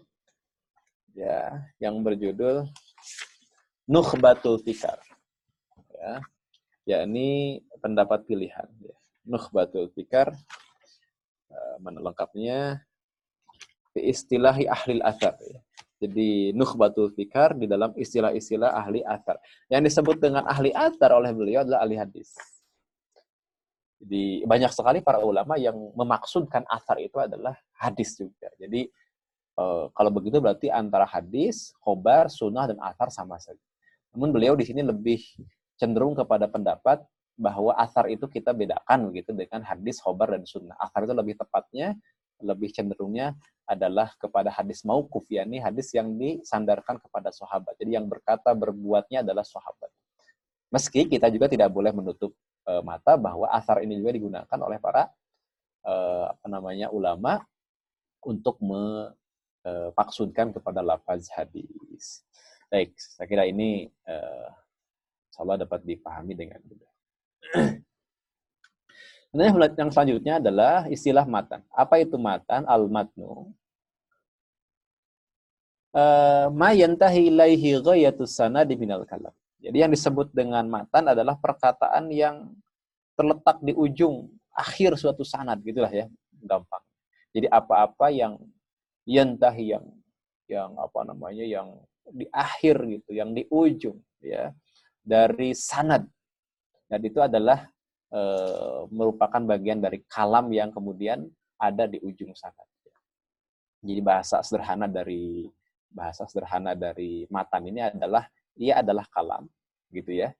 [1.17, 2.69] ya yang berjudul
[3.87, 4.99] Nukhbatul Fikar
[5.93, 6.19] ya
[6.83, 8.97] yakni pendapat pilihan ya.
[9.23, 10.35] Nukhbatul Fikar
[11.47, 12.83] eh, mana lengkapnya
[13.95, 15.62] istilahi ahli athar ya.
[16.03, 19.39] Jadi nukhbatul fikar di dalam istilah-istilah ahli athar.
[19.71, 22.35] Yang disebut dengan ahli athar oleh beliau adalah ahli hadis.
[24.03, 28.51] Jadi banyak sekali para ulama yang memaksudkan asar itu adalah hadis juga.
[28.59, 28.91] Jadi
[29.55, 33.63] uh, kalau begitu berarti antara hadis, khobar, sunnah, dan asar sama saja.
[34.11, 35.23] Namun beliau di sini lebih
[35.79, 36.99] cenderung kepada pendapat
[37.39, 40.75] bahwa asar itu kita bedakan begitu dengan hadis, khobar, dan sunnah.
[40.83, 41.95] Asar itu lebih tepatnya,
[42.41, 47.75] lebih cenderungnya adalah kepada hadis maukuf, yakni hadis yang disandarkan kepada sahabat.
[47.79, 49.89] Jadi yang berkata berbuatnya adalah sahabat.
[50.73, 52.33] Meski kita juga tidak boleh menutup
[52.67, 55.07] uh, mata bahwa asar ini juga digunakan oleh para
[55.85, 57.45] uh, apa namanya ulama
[58.23, 62.23] untuk mepaksudkan eh, kepada lafaz hadis.
[62.71, 64.47] Baik, saya kira ini uh,
[65.43, 66.91] Allah dapat dipahami dengan mudah.
[69.33, 71.65] Kemudian yang selanjutnya adalah istilah matan.
[71.73, 72.69] Apa itu matan?
[72.69, 73.49] Al-matnu.
[75.89, 79.33] Uh, ma yantahi ilaihi ghayatus sanadi minal kalam.
[79.57, 82.53] Jadi yang disebut dengan matan adalah perkataan yang
[83.17, 86.05] terletak di ujung akhir suatu sanad gitulah ya,
[86.45, 86.85] gampang.
[87.33, 88.37] Jadi apa-apa yang
[89.09, 89.81] yantah yang
[90.45, 91.73] yang apa namanya yang
[92.05, 94.53] di akhir gitu, yang di ujung ya
[95.01, 96.05] dari sanad.
[96.85, 97.72] Dan itu adalah
[98.13, 98.21] e,
[98.93, 101.25] merupakan bagian dari kalam yang kemudian
[101.57, 102.67] ada di ujung sanad.
[103.83, 105.49] Jadi bahasa sederhana dari
[105.91, 108.23] bahasa sederhana dari matan ini adalah
[108.55, 109.49] ia adalah kalam
[109.91, 110.31] gitu ya.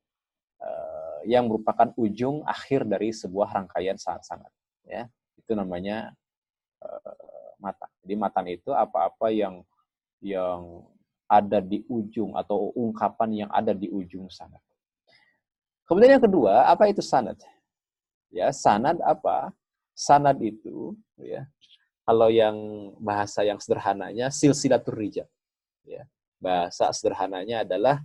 [0.64, 4.48] Uh, yang merupakan ujung akhir dari sebuah rangkaian sangat-sangat
[4.88, 5.12] ya.
[5.36, 6.16] Itu namanya
[6.80, 7.92] uh, matan.
[8.00, 9.60] Jadi matan itu apa-apa yang
[10.24, 10.88] yang
[11.28, 14.62] ada di ujung atau ungkapan yang ada di ujung sanad
[15.90, 17.36] kemudian yang kedua apa itu sanad
[18.34, 19.54] ya sanad apa
[19.94, 21.46] sanad itu ya
[22.04, 22.58] kalau yang
[23.00, 25.30] bahasa yang sederhananya silsilatur rijal
[25.86, 26.04] ya
[26.44, 28.04] bahasa sederhananya adalah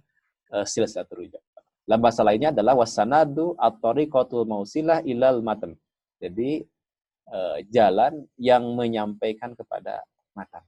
[0.55, 1.43] uh, silsilatul rijal.
[1.83, 5.75] Dalam bahasa lainnya adalah wasanadu at-tariqatul mausilah ilal matan.
[6.23, 6.63] Jadi
[7.33, 10.05] uh, jalan yang menyampaikan kepada
[10.37, 10.63] mata.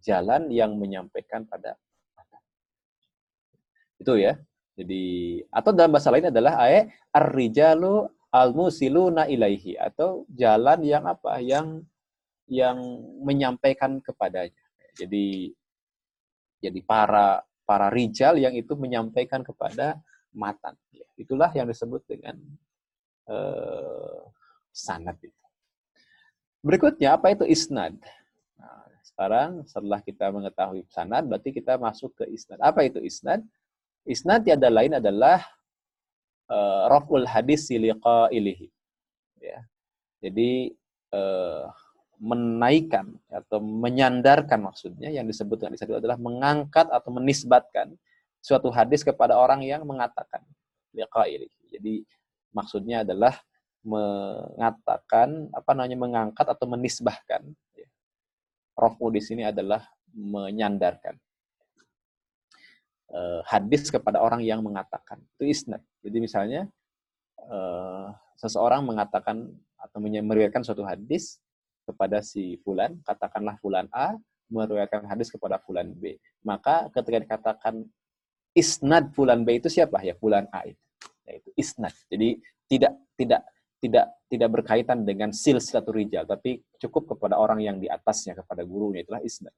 [0.00, 1.74] Jalan yang menyampaikan pada
[2.14, 2.38] mata.
[3.98, 4.38] Itu ya.
[4.72, 11.38] Jadi atau dalam bahasa lain adalah ae ar-rijalu al-musiluna ilaihi atau jalan yang apa?
[11.38, 11.84] Yang
[12.48, 12.78] yang
[13.22, 14.64] menyampaikan kepadanya.
[14.96, 15.52] Jadi
[16.58, 20.00] jadi para para rijal yang itu menyampaikan kepada
[20.32, 20.74] matan.
[21.14, 22.40] Itulah yang disebut dengan
[23.28, 24.26] uh,
[24.72, 25.42] sanad itu.
[26.62, 27.98] Berikutnya apa itu isnad?
[28.56, 32.58] Nah, sekarang setelah kita mengetahui sanad, berarti kita masuk ke isnad.
[32.62, 33.42] Apa itu isnad?
[34.06, 35.42] Isnad tiada lain adalah
[36.50, 38.70] uh, raful hadis siliqa ilihi.
[39.42, 39.66] Ya.
[40.22, 40.74] Jadi
[41.14, 41.66] uh,
[42.22, 47.98] menaikkan atau menyandarkan maksudnya yang disebut dengan itu adalah mengangkat atau menisbatkan
[48.38, 50.42] suatu hadis kepada orang yang mengatakan
[50.94, 51.74] liqa'ilihi.
[51.74, 52.06] Jadi
[52.54, 53.34] maksudnya adalah
[53.82, 57.42] mengatakan apa namanya mengangkat atau menisbahkan
[57.74, 57.88] ya.
[58.78, 59.82] rofu di sini adalah
[60.14, 61.18] menyandarkan
[63.12, 65.20] uh, hadis kepada orang yang mengatakan.
[65.36, 65.84] Itu isnad.
[66.02, 66.66] Jadi misalnya
[67.46, 71.38] uh, seseorang mengatakan atau meriwayatkan suatu hadis
[71.82, 74.14] kepada si fulan katakanlah fulan A
[74.52, 76.16] meriwayatkan hadis kepada fulan B.
[76.44, 77.84] Maka ketika dikatakan
[78.52, 80.00] isnad fulan B itu siapa?
[80.04, 80.82] Ya fulan A itu.
[81.26, 81.94] Yaitu isnad.
[82.10, 83.42] Jadi tidak tidak
[83.82, 89.02] tidak tidak berkaitan dengan silsilatul rijal, tapi cukup kepada orang yang di atasnya, kepada gurunya,
[89.02, 89.50] itulah isnad.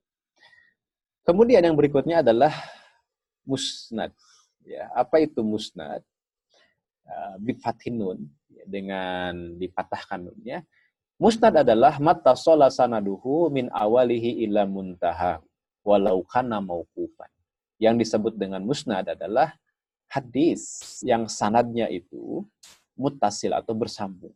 [1.29, 2.53] Kemudian yang berikutnya adalah
[3.49, 4.13] musnad.
[4.65, 6.01] Ya, apa itu musnad?
[7.05, 10.65] Uh, Bifathinun, ya, dengan dipatahkan nunnya.
[11.21, 15.39] Musnad adalah mata sanaduhu min awalihi ila muntaha
[15.85, 17.31] walau kana mauqufan.
[17.79, 19.53] Yang disebut dengan musnad adalah
[20.09, 22.45] hadis yang sanadnya itu
[22.95, 24.33] mutasil atau bersambung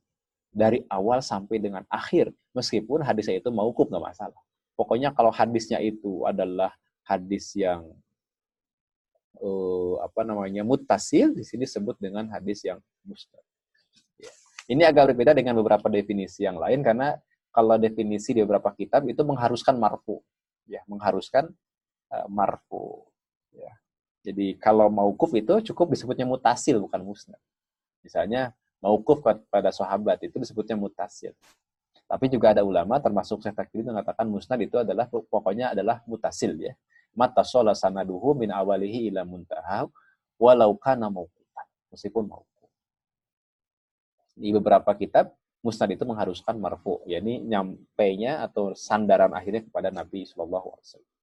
[0.51, 4.41] dari awal sampai dengan akhir meskipun hadisnya itu mauquf nggak masalah
[4.75, 6.75] pokoknya kalau hadisnya itu adalah
[7.07, 7.87] hadis yang
[9.41, 13.43] uh, apa namanya mutasil di sini disebut dengan hadis yang musnad
[14.19, 14.31] ya.
[14.71, 17.19] ini agak berbeda dengan beberapa definisi yang lain karena
[17.51, 20.21] kalau definisi di beberapa kitab itu mengharuskan marfu
[20.69, 21.51] ya mengharuskan
[22.13, 23.07] uh, marfu
[23.55, 23.73] ya
[24.23, 27.41] jadi kalau mauquf itu cukup disebutnya mutasil bukan musnad
[28.03, 31.35] Misalnya maukuf pada sahabat itu disebutnya mutasil.
[32.09, 36.73] Tapi juga ada ulama termasuk Syekh Takdir mengatakan musnad itu adalah pokoknya adalah mutasil ya.
[37.17, 39.87] Mata sholat sanaduhu min awalihi ila muntaha
[40.41, 41.67] walau kana maukufan.
[41.93, 42.71] Meskipun maukuf.
[44.39, 50.67] Di beberapa kitab musnad itu mengharuskan marfu, yakni nyampainya atau sandaran akhirnya kepada Nabi Shallallahu
[50.71, 51.15] Alaihi Wasallam.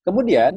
[0.00, 0.52] Kemudian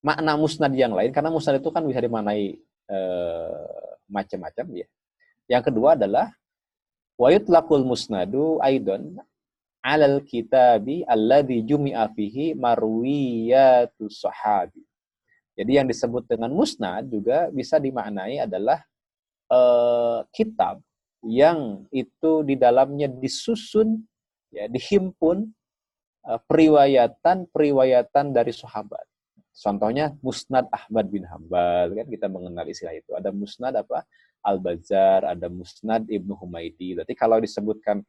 [0.00, 2.56] makna musnad yang lain karena musnad itu kan bisa dimanai
[2.88, 4.88] eh, macam-macam ya.
[5.50, 6.32] Yang kedua adalah
[7.20, 9.20] wa yutlaqul musnadu aidon
[9.80, 14.84] alal kitabi alladhi jumi'a fihi marwiyatu sahabi.
[15.56, 18.80] Jadi yang disebut dengan musnad juga bisa dimaknai adalah
[19.52, 20.80] uh, kitab
[21.20, 24.00] yang itu di dalamnya disusun
[24.48, 25.52] ya dihimpun
[26.24, 29.04] uh, periwayatan-periwayatan dari sahabat.
[29.50, 33.12] Contohnya Musnad Ahmad bin Hambal kan kita mengenal istilah itu.
[33.12, 34.06] Ada Musnad apa?
[34.40, 36.96] Al-Bazar, ada Musnad Ibnu Humaidi.
[36.96, 38.00] Berarti kalau disebutkan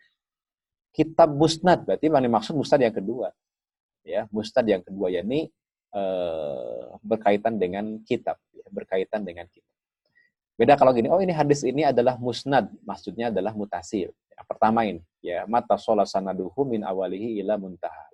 [0.92, 3.32] kitab Musnad berarti yang dimaksud Musnad yang kedua.
[4.04, 5.50] Ya, Musnad yang kedua yakni
[5.96, 9.72] eh, berkaitan dengan kitab, ya, berkaitan dengan kitab.
[10.60, 14.14] Beda kalau gini, oh ini hadis ini adalah musnad, maksudnya adalah mutasil.
[14.14, 18.06] Yang pertama ini, ya mata sanaduhu min awalihi ila muntaha.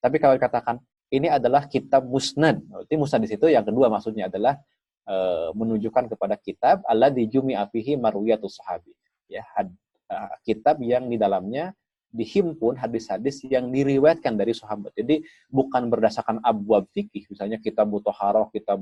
[0.00, 0.80] Tapi kalau dikatakan
[1.12, 2.64] ini adalah kitab musnad.
[2.64, 4.56] Berarti musnad di situ yang kedua maksudnya adalah
[5.04, 5.16] e,
[5.52, 8.96] menunjukkan kepada kitab Allah di jumi afihi marwiyatus sahabi.
[9.28, 9.68] Ya, had,
[10.12, 11.72] uh, kitab yang di dalamnya
[12.12, 14.92] dihimpun hadis-hadis yang diriwayatkan dari sahabat.
[14.92, 18.78] Jadi bukan berdasarkan abwab fikih, misalnya kitab toharoh, kitab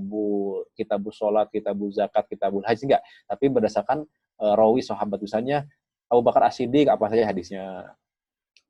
[0.75, 4.03] kitab sholat, kitab zakat, kitab haji enggak, tapi berdasarkan
[4.43, 5.65] uh, rawi sahabat misalnya
[6.11, 7.95] Abu Bakar As-Siddiq apa saja hadisnya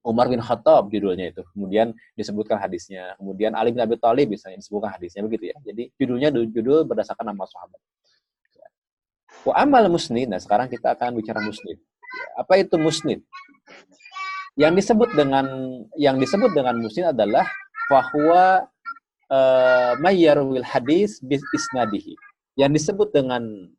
[0.00, 1.44] Umar bin Khattab judulnya itu.
[1.52, 3.16] Kemudian disebutkan hadisnya.
[3.20, 5.56] Kemudian Ali bin Abi Thalib misalnya disebutkan hadisnya begitu ya.
[5.60, 7.80] Jadi judulnya judul berdasarkan nama sahabat.
[9.44, 10.28] Wa amal musnid.
[10.28, 11.80] Nah, sekarang kita akan bicara musnid.
[12.36, 13.20] Apa itu musnid?
[14.60, 15.46] Yang disebut dengan
[15.96, 17.48] yang disebut dengan musnid adalah
[17.88, 18.68] bahwa
[19.32, 22.12] uh, mayyarwil hadis bis isnadihi.
[22.60, 23.72] Yang disebut dengan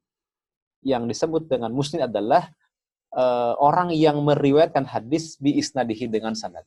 [0.82, 2.50] yang disebut dengan musnid adalah
[3.14, 6.66] uh, orang yang meriwayatkan hadis bi isnadihi dengan sanad.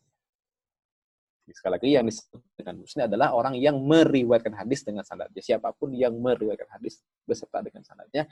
[1.51, 5.43] Sekali lagi yang disebut dengan musnad adalah orang yang meriwayatkan hadis dengan sanadnya.
[5.43, 8.31] Siapa pun yang meriwayatkan hadis beserta dengan sanadnya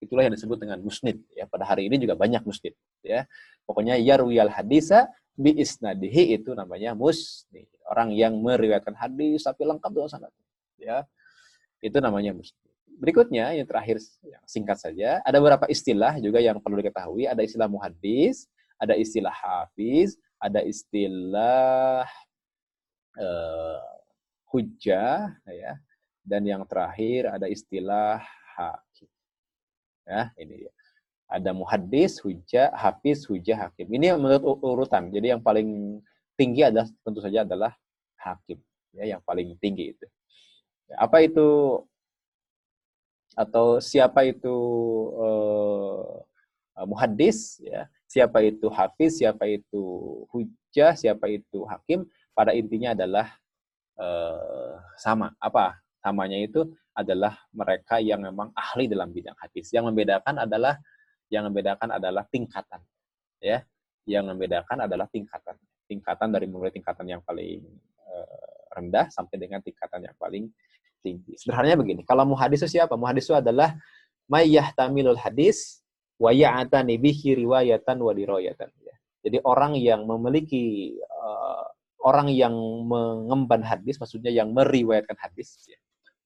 [0.00, 1.20] Itulah yang disebut dengan musnid.
[1.36, 2.72] Ya, pada hari ini juga banyak musnid.
[3.04, 3.28] Ya,
[3.68, 7.64] pokoknya yarwiyal hadisa bi isnadihi itu namanya musnid.
[7.88, 10.32] Orang yang meriwayatkan hadis tapi lengkap dengan sanad.
[10.76, 11.08] Ya,
[11.80, 12.60] itu namanya musnid.
[13.00, 17.24] Berikutnya yang terakhir yang singkat saja, ada beberapa istilah juga yang perlu diketahui.
[17.24, 18.44] Ada istilah muhadis,
[18.76, 22.04] ada istilah hafiz, ada istilah
[23.16, 23.80] uh,
[24.52, 25.72] hujah, ya,
[26.20, 28.20] dan yang terakhir ada istilah
[28.60, 29.08] hakim.
[30.04, 30.72] Ya, ini dia.
[31.30, 33.86] Ada muhaddis, hujah, hafiz, hujah, hakim.
[33.86, 35.14] Ini menurut urutan.
[35.14, 36.02] Jadi yang paling
[36.34, 37.72] tinggi adalah tentu saja adalah
[38.18, 38.58] hakim.
[38.90, 40.06] Ya, yang paling tinggi itu.
[40.98, 41.78] Apa itu
[43.38, 44.56] atau siapa itu
[45.14, 46.18] uh,
[46.82, 49.82] muhaddis ya siapa itu hafiz siapa itu
[50.34, 53.30] hujah siapa itu hakim pada intinya adalah
[54.02, 56.66] uh, sama apa samanya itu
[56.96, 59.70] adalah mereka yang memang ahli dalam bidang hadis.
[59.70, 60.76] Yang membedakan adalah
[61.30, 62.82] yang membedakan adalah tingkatan.
[63.40, 63.64] Ya.
[64.04, 65.56] Yang membedakan adalah tingkatan.
[65.86, 67.62] Tingkatan dari mulai tingkatan yang paling
[68.04, 70.50] uh, rendah sampai dengan tingkatan yang paling
[71.00, 71.38] tinggi.
[71.38, 72.94] Sederhananya begini, kalau muhadis siapa?
[72.98, 73.74] Muhadis itu adalah
[74.76, 75.82] tamilul hadis
[76.20, 78.68] wa ya'tani bihi riwayatan wa diroyatan.
[78.84, 78.94] Ya.
[79.24, 81.66] Jadi orang yang memiliki uh,
[82.04, 82.54] orang yang
[82.86, 85.80] mengemban hadis, maksudnya yang meriwayatkan hadis, ya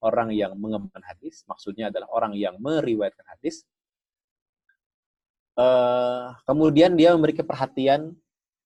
[0.05, 3.65] orang yang mengemban hadis, maksudnya adalah orang yang meriwayatkan hadis.
[5.55, 8.11] Uh, kemudian dia memiliki perhatian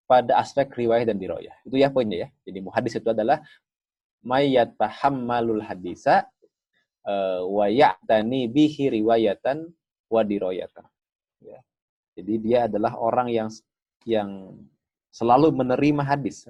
[0.09, 1.53] pada aspek riwayat dan diroyah.
[1.69, 2.29] Itu ya poinnya ya.
[2.49, 3.45] Jadi muhadis itu adalah
[4.25, 6.25] mayyatahammalul hadisa
[7.05, 9.69] uh, wa ya'tani bihi riwayatan
[10.09, 10.89] wa diroyatan.
[11.45, 11.61] Ya.
[12.17, 13.49] Jadi dia adalah orang yang
[14.09, 14.57] yang
[15.13, 16.49] selalu menerima hadis.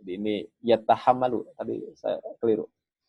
[0.00, 0.34] Jadi ini
[0.64, 1.44] yatahamalu.
[1.52, 2.64] Tadi saya keliru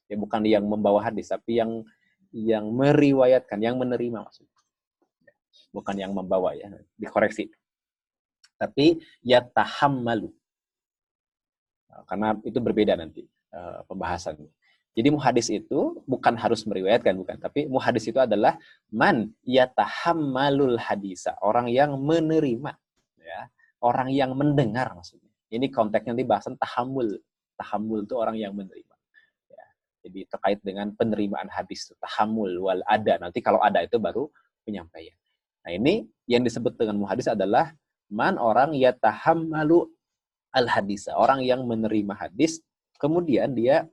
[0.07, 1.83] ya bukan yang membawa hadis tapi yang
[2.31, 4.56] yang meriwayatkan yang menerima maksudnya
[5.71, 7.49] bukan yang membawa ya dikoreksi.
[8.57, 10.33] Tapi ya tahammalu
[11.89, 13.21] nah, karena itu berbeda nanti
[13.53, 14.49] uh, pembahasannya
[14.97, 17.37] jadi muhadis itu bukan harus meriwayatkan bukan.
[17.37, 18.57] Tapi muhadis itu adalah
[18.89, 21.37] man yatahammalul hadisa.
[21.37, 22.73] Orang yang menerima
[23.21, 23.45] ya.
[23.77, 25.29] Orang yang mendengar maksudnya.
[25.53, 27.13] Ini konteksnya nanti bahasan tahammul
[27.53, 28.97] tahammul itu orang yang menerima
[30.07, 33.19] jadi terkait dengan penerimaan hadis, tahamul wal ada.
[33.19, 34.31] Nanti kalau ada itu baru
[34.63, 35.19] penyampaian.
[35.67, 37.75] Nah ini yang disebut dengan muhadis adalah
[38.07, 39.83] man orang ya tahammalu
[40.55, 41.11] al hadis.
[41.11, 42.63] Orang yang menerima hadis,
[42.95, 43.83] kemudian dia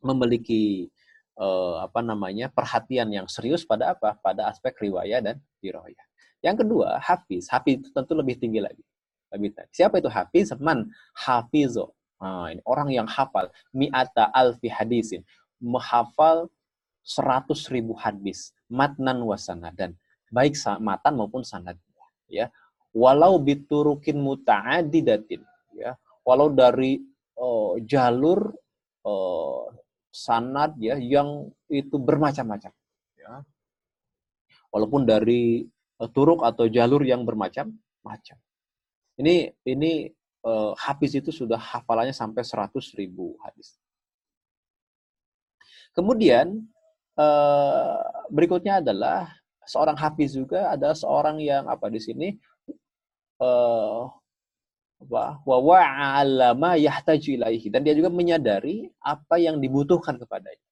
[0.00, 0.88] memiliki
[1.36, 4.16] uh, apa namanya perhatian yang serius pada apa?
[4.24, 6.00] Pada aspek riwayat dan diroyah.
[6.40, 7.44] Yang kedua, hafiz.
[7.52, 8.80] Hafiz itu tentu lebih tinggi lagi.
[9.28, 9.68] Lebih tinggi.
[9.68, 10.48] Siapa itu hafiz?
[10.56, 11.92] Man hafizo.
[12.24, 15.20] Nah, ini orang yang hafal mi'ata alfi hadisin
[15.60, 16.48] menghafal
[17.04, 19.98] 100 ribu hadis matnan wasanadan
[20.32, 21.76] baik matan maupun sanad
[22.32, 22.48] ya.
[22.96, 25.44] Walau biturukin muta'adidatin
[25.76, 25.92] ya.
[26.24, 27.00] Walau dari
[27.36, 28.52] uh, jalur
[29.04, 29.68] uh,
[30.08, 32.72] sanad ya yang itu bermacam-macam
[33.20, 33.32] ya.
[34.72, 35.68] Walaupun dari
[36.00, 38.36] uh, turuk atau jalur yang bermacam-macam.
[39.20, 40.08] Ini ini
[40.48, 43.76] uh, habis itu sudah hafalannya sampai 100 ribu hadis.
[45.92, 46.56] Kemudian
[47.20, 48.00] eh,
[48.32, 49.28] berikutnya adalah
[49.66, 52.28] seorang hafiz juga ada seorang yang apa di sini
[56.78, 60.68] yahtaju ilaihi dan dia juga menyadari apa yang dibutuhkan kepadanya.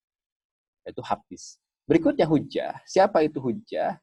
[0.86, 1.58] Itu hafiz.
[1.90, 2.78] Berikutnya hujah.
[2.86, 3.98] Siapa itu hujah?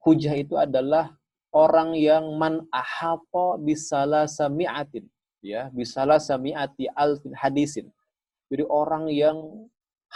[0.00, 1.12] Hujah itu adalah
[1.56, 5.08] orang yang man ahapa bisala sami'atin
[5.40, 7.86] ya bisala sami'ati alfin hadisin
[8.52, 9.36] jadi orang yang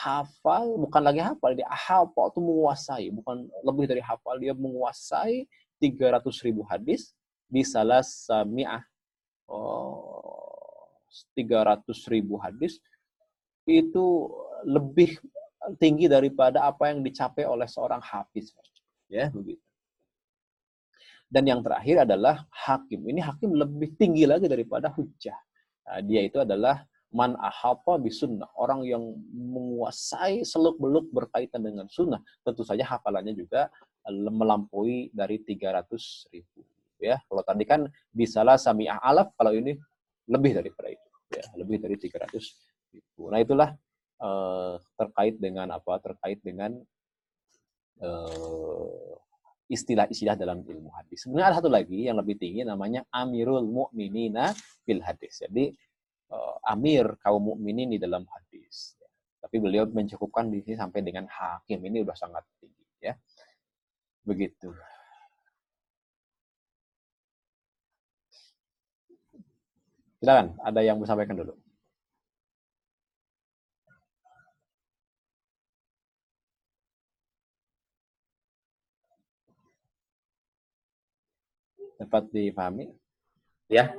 [0.00, 5.44] hafal bukan lagi hafal dia hafal itu menguasai bukan lebih dari hafal dia menguasai
[5.76, 7.12] 300 ribu hadis
[7.44, 8.80] di salah samiah
[9.44, 10.90] oh,
[11.36, 12.80] 300 ribu hadis
[13.68, 14.30] itu
[14.64, 15.20] lebih
[15.76, 18.56] tinggi daripada apa yang dicapai oleh seorang hafiz
[19.10, 19.60] ya begitu.
[21.30, 23.06] Dan yang terakhir adalah hakim.
[23.06, 25.38] Ini hakim lebih tinggi lagi daripada hujah
[25.86, 28.48] nah, dia itu adalah man ahapa bisunnah.
[28.54, 29.02] Orang yang
[29.34, 33.70] menguasai seluk beluk berkaitan dengan sunnah tentu saja hafalannya juga
[34.06, 36.62] eh, melampaui dari 300 ribu.
[37.00, 39.74] Ya kalau tadi kan bisalah sami'ah alaf kalau ini
[40.28, 41.08] lebih daripada itu.
[41.32, 43.30] Ya lebih dari 300 ribu.
[43.32, 43.70] Nah itulah
[44.20, 45.96] uh, terkait dengan apa?
[46.02, 46.76] Terkait dengan
[48.04, 49.16] uh,
[49.70, 51.24] istilah-istilah dalam ilmu hadis.
[51.24, 54.50] Sebenarnya ada satu lagi yang lebih tinggi namanya Amirul Mukminina
[54.82, 55.46] fil hadis.
[55.46, 55.70] Jadi
[56.66, 58.94] amir kaum mukminin di dalam hadis.
[59.40, 63.14] Tapi beliau mencukupkan di sini sampai dengan hakim ini sudah sangat tinggi ya.
[64.22, 64.70] Begitu.
[70.20, 71.56] Silakan, ada yang mau sampaikan dulu.
[81.96, 82.92] Dapat dipahami?
[83.72, 83.96] Ya.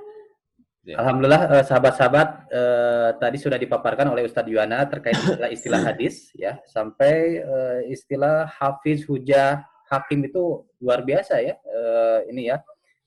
[0.86, 0.96] Ya.
[1.02, 6.58] Alhamdulillah eh, sahabat-sahabat eh, tadi sudah dipaparkan oleh Ustadz Yuwana terkait istilah, istilah hadis ya
[6.70, 12.62] sampai eh, istilah hafiz hujah hakim itu luar biasa ya eh, ini ya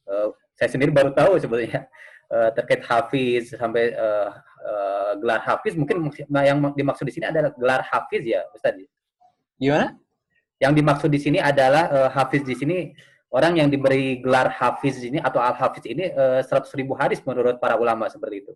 [0.07, 1.91] eh, saya sendiri baru tahu sebetulnya
[2.31, 4.31] uh, terkait hafiz sampai uh,
[4.65, 8.79] uh, gelar hafiz mungkin yang dimaksud di sini adalah gelar hafiz ya Ustaz.
[9.59, 9.99] Gimana?
[10.63, 12.79] Yang dimaksud di sini adalah uh, hafiz di sini
[13.35, 16.15] orang yang diberi gelar hafiz ini atau al hafiz ini
[16.47, 18.53] seratus uh, ribu hadis menurut para ulama seperti itu.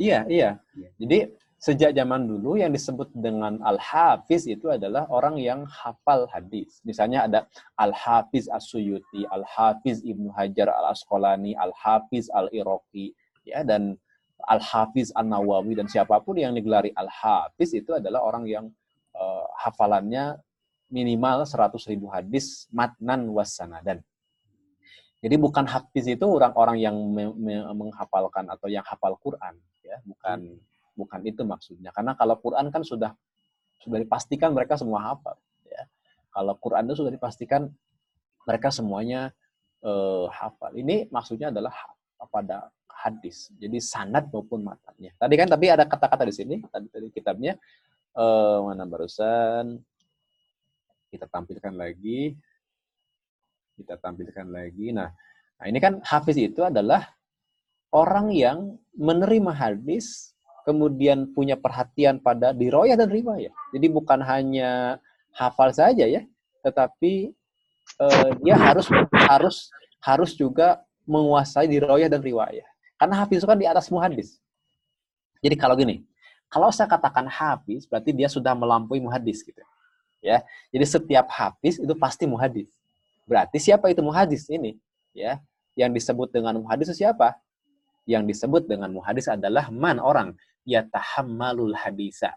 [0.00, 0.50] Iya, iya.
[0.76, 0.90] iya.
[0.96, 1.18] Jadi
[1.60, 6.80] sejak zaman dulu yang disebut dengan al-hafiz itu adalah orang yang hafal hadis.
[6.88, 7.44] Misalnya ada
[7.76, 13.12] al-hafiz as-suyuti, al-hafiz Ibnu Hajar al-Asqalani, al-hafiz al-Iraqi,
[13.44, 14.00] ya dan
[14.48, 18.64] al-hafiz an-Nawawi dan siapa pun yang digelari al-hafiz itu adalah orang yang
[19.12, 20.40] uh, hafalannya
[20.88, 24.00] minimal 100 ribu hadis matnan wasanadan.
[25.20, 26.96] Jadi bukan hafiz itu orang-orang yang
[27.76, 29.52] menghafalkan atau yang hafal Quran,
[29.84, 31.88] ya, bukan hmm bukan itu maksudnya.
[31.96, 33.16] Karena kalau Quran kan sudah
[33.80, 35.40] sudah dipastikan mereka semua hafal.
[35.64, 35.88] Ya.
[36.28, 37.72] Kalau Quran itu sudah dipastikan
[38.44, 39.32] mereka semuanya
[39.80, 40.76] uh, hafal.
[40.76, 41.72] Ini maksudnya adalah
[42.28, 43.48] pada hadis.
[43.56, 45.16] Jadi sanad maupun matanya.
[45.16, 47.56] Tadi kan tapi ada kata-kata di sini tadi tadi kitabnya
[48.12, 49.80] uh, mana barusan
[51.08, 52.36] kita tampilkan lagi.
[53.80, 54.92] Kita tampilkan lagi.
[54.92, 55.08] Nah,
[55.56, 57.08] nah ini kan hafiz itu adalah
[57.90, 60.36] orang yang menerima hadis
[60.68, 63.50] kemudian punya perhatian pada diroyah dan riwayah.
[63.72, 65.00] Jadi bukan hanya
[65.32, 66.22] hafal saja ya,
[66.60, 67.32] tetapi
[67.96, 68.86] uh, dia harus
[69.26, 69.56] harus
[70.04, 72.66] harus juga menguasai diroyah dan riwayah.
[73.00, 74.36] Karena hafiz itu kan di atas muhadis.
[75.40, 76.04] Jadi kalau gini,
[76.52, 79.64] kalau saya katakan hafiz, berarti dia sudah melampaui muhadis gitu.
[80.20, 80.44] Ya.
[80.68, 82.68] Jadi setiap hafiz itu pasti muhadis.
[83.28, 84.76] Berarti siapa itu muhadis ini?
[85.16, 85.40] Ya.
[85.78, 87.38] Yang disebut dengan muhadis siapa?
[88.04, 90.34] Yang disebut dengan muhadis adalah man orang
[90.66, 92.34] yatahammalul hadisa.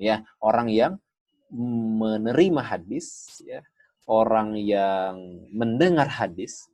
[0.00, 0.92] Ya, orang yang
[1.52, 3.60] menerima hadis, ya,
[4.08, 6.70] orang yang mendengar hadis,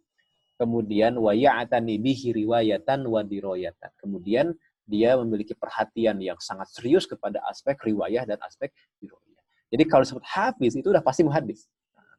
[0.61, 3.91] kemudian wa ya'tani bihi riwayatan wa diroyatan.
[3.99, 4.55] Kemudian
[4.87, 8.71] dia memiliki perhatian yang sangat serius kepada aspek riwayah dan aspek
[9.03, 9.43] diroyah.
[9.75, 11.67] Jadi kalau disebut hafiz itu udah pasti muhadis.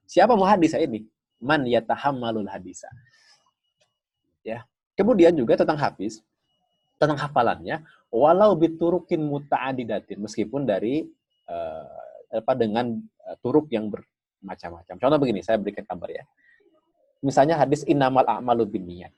[0.04, 1.08] Siapa muhadis ini?
[1.38, 2.90] Man yatahammalul hadisa.
[4.42, 4.66] Ya.
[4.98, 6.26] Kemudian juga tentang hafiz,
[6.98, 11.06] tentang hafalannya, walau biturukin muta'adidatin meskipun dari
[11.46, 11.86] uh,
[12.34, 12.98] apa dengan
[13.30, 14.96] uh, turuk yang bermacam-macam.
[14.98, 16.26] Contoh begini, saya berikan kabar ya.
[17.22, 19.14] Misalnya hadis innamal a'malu binniyat.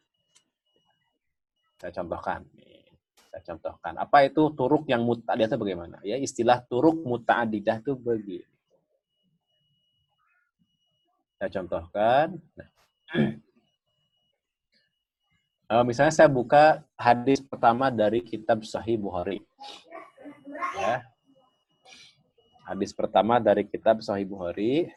[1.80, 2.43] Saya contohkan.
[3.32, 3.93] Saya contohkan.
[3.95, 5.97] Apa itu turuk yang muta'adidah bagaimana?
[6.03, 8.43] Ya, istilah turuk muta'adidah itu begini.
[11.39, 12.35] Saya contohkan.
[12.51, 12.67] Nah.
[15.71, 19.39] Uh, misalnya saya buka hadis pertama dari kitab Sahih Bukhari.
[20.75, 21.07] Ya.
[22.67, 24.91] Hadis pertama dari kitab Sahih Bukhari.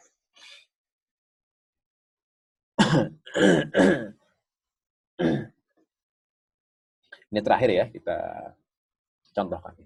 [7.31, 8.19] Ini terakhir ya, kita
[9.31, 9.79] contohkan.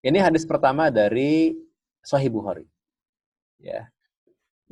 [0.00, 1.52] Ini hadis pertama dari
[2.00, 2.64] Sahih Bukhari.
[3.60, 3.92] Ya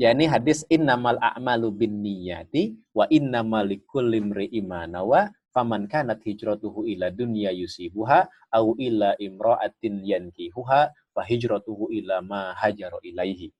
[0.00, 7.52] yakni hadis innamal a'malu binniyati wa innamal likulli imri'in nawa faman kanat hijratuhu ila dunya
[7.52, 8.24] yusibuha
[8.56, 10.80] au ila imra'atin yankihuha
[11.12, 13.52] fa hijratuhu ila ma hajara ilaihi.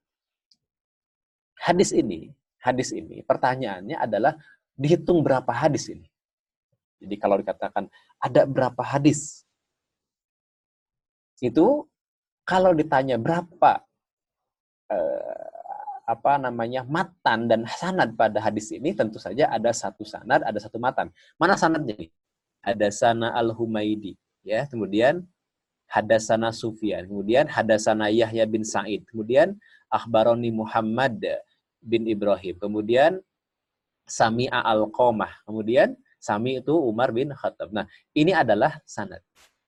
[1.63, 4.35] Hadis ini, hadis ini pertanyaannya adalah
[4.75, 6.09] dihitung berapa hadis ini?
[6.99, 9.45] Jadi kalau dikatakan ada berapa hadis?
[11.39, 11.87] Itu
[12.43, 13.85] kalau ditanya berapa
[14.91, 15.52] eh,
[16.03, 20.77] apa namanya matan dan sanad pada hadis ini tentu saja ada satu sanad, ada satu
[20.83, 21.15] matan.
[21.39, 22.11] Mana sanadnya nih?
[22.63, 24.67] Ada sana al-Humaidi, ya.
[24.67, 25.23] Kemudian
[25.91, 29.59] hadasana Sufyan, kemudian hadasana Yahya bin Sa'id, kemudian
[29.91, 31.23] akhbaroni Muhammad
[31.83, 33.19] bin Ibrahim, kemudian
[34.07, 37.75] Sami'a al-Qomah, kemudian Sami itu Umar bin Khattab.
[37.75, 37.83] Nah,
[38.15, 39.19] ini adalah sanad.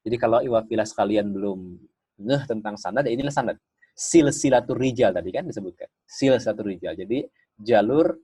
[0.07, 1.83] Jadi kalau iwafilah sekalian belum
[2.23, 3.59] ngeh tentang sanad, ya inilah sanad
[3.95, 5.89] silsilatur rijal tadi kan disebutkan.
[6.03, 6.99] Silsilatur rijal.
[6.99, 7.25] Jadi
[7.55, 8.19] jalur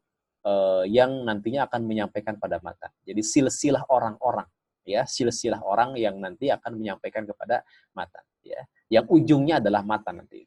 [0.45, 2.91] uh, yang nantinya akan menyampaikan pada mata.
[3.07, 4.47] Jadi silsilah orang-orang
[4.85, 7.62] ya, silsilah orang yang nanti akan menyampaikan kepada
[7.95, 8.61] mata ya.
[8.91, 10.43] Yang ujungnya adalah mata nanti.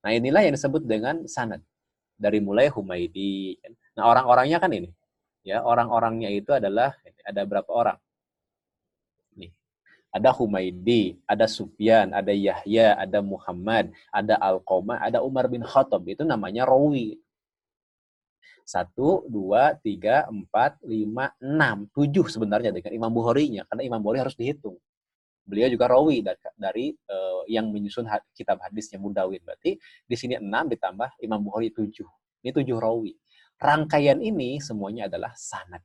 [0.00, 1.60] Nah, inilah yang disebut dengan sanad.
[2.16, 3.60] dari mulai Humaidi.
[3.92, 4.88] Nah, orang-orangnya kan ini.
[5.44, 8.00] Ya, orang-orangnya itu adalah ada berapa orang?
[10.16, 16.08] Ada Humaidi, ada Sufyan, ada Yahya, ada Muhammad, ada Alqomah, ada Umar bin Khattab.
[16.08, 17.20] Itu namanya rawi.
[18.64, 23.68] Satu, dua, tiga, empat, lima, enam, tujuh sebenarnya dengan Imam Bukhari-nya.
[23.68, 24.80] Karena Imam Bukhari harus dihitung.
[25.46, 26.26] Beliau juga rawi
[26.58, 29.38] dari uh, yang menyusun kitab hadisnya Mudawin.
[29.44, 32.08] Berarti di sini enam ditambah Imam Bukhari tujuh.
[32.42, 33.14] Ini tujuh rawi.
[33.60, 35.84] Rangkaian ini semuanya adalah sanad.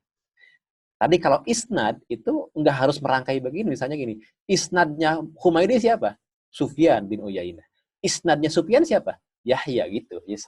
[1.02, 3.74] Tadi kalau isnad itu nggak harus merangkai begini.
[3.74, 6.14] Misalnya gini, isnadnya Humaydi siapa?
[6.46, 7.66] Sufyan bin Uyainah.
[7.98, 9.18] Isnadnya Sufyan siapa?
[9.42, 10.22] Yahya gitu.
[10.30, 10.46] Yes.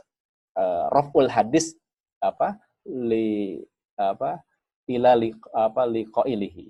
[0.54, 1.74] Uh, Raful hadis
[2.22, 2.54] apa
[2.86, 3.58] li
[3.98, 4.46] apa
[4.86, 6.06] ila li apa li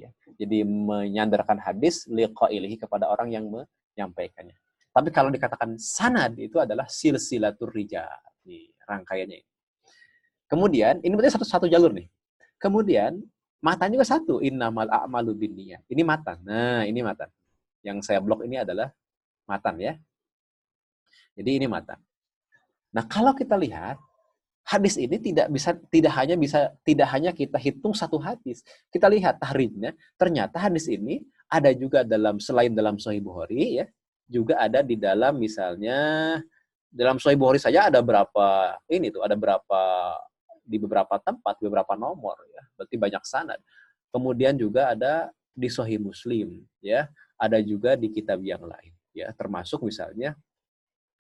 [0.01, 0.09] ya.
[0.41, 4.57] Jadi menyandarkan hadis li qailihi kepada orang yang menyampaikannya.
[4.97, 8.09] Tapi kalau dikatakan sanad itu adalah silsilatur rijal
[8.41, 9.45] di rangkaiannya.
[10.49, 12.09] Kemudian ini berarti satu satu jalur nih.
[12.57, 13.21] Kemudian
[13.65, 15.89] matan juga satu innamal a'malu binniyat.
[15.89, 16.45] Ini matan.
[16.45, 17.33] Nah, ini matan.
[17.81, 18.93] Yang saya blok ini adalah
[19.49, 19.97] matan ya.
[21.33, 21.97] Jadi ini matan.
[22.93, 23.97] Nah, kalau kita lihat
[24.65, 28.61] hadis ini tidak bisa tidak hanya bisa tidak hanya kita hitung satu hadis.
[28.93, 33.87] Kita lihat tahrijnya, ternyata hadis ini ada juga dalam selain dalam Sahih Bukhari ya,
[34.29, 35.97] juga ada di dalam misalnya
[36.89, 39.81] dalam Sahih Bukhari saja ada berapa ini tuh, ada berapa
[40.65, 42.63] di beberapa tempat, beberapa nomor ya.
[42.81, 43.61] Berarti banyak sanad.
[44.11, 47.07] Kemudian juga ada di Sahih Muslim ya,
[47.39, 50.35] ada juga di kitab yang lain ya, termasuk misalnya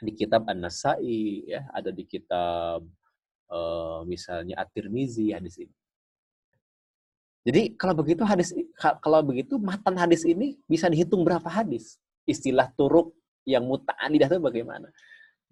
[0.03, 2.83] di kitab An-Nasai ya, ada di kitab
[3.51, 5.75] uh, misalnya At-Tirmizi hadis ini.
[7.45, 8.57] Jadi kalau begitu hadis
[9.05, 12.01] kalau begitu matan hadis ini bisa dihitung berapa hadis?
[12.25, 13.13] Istilah turuk
[13.45, 14.89] yang muta'anidah itu bagaimana?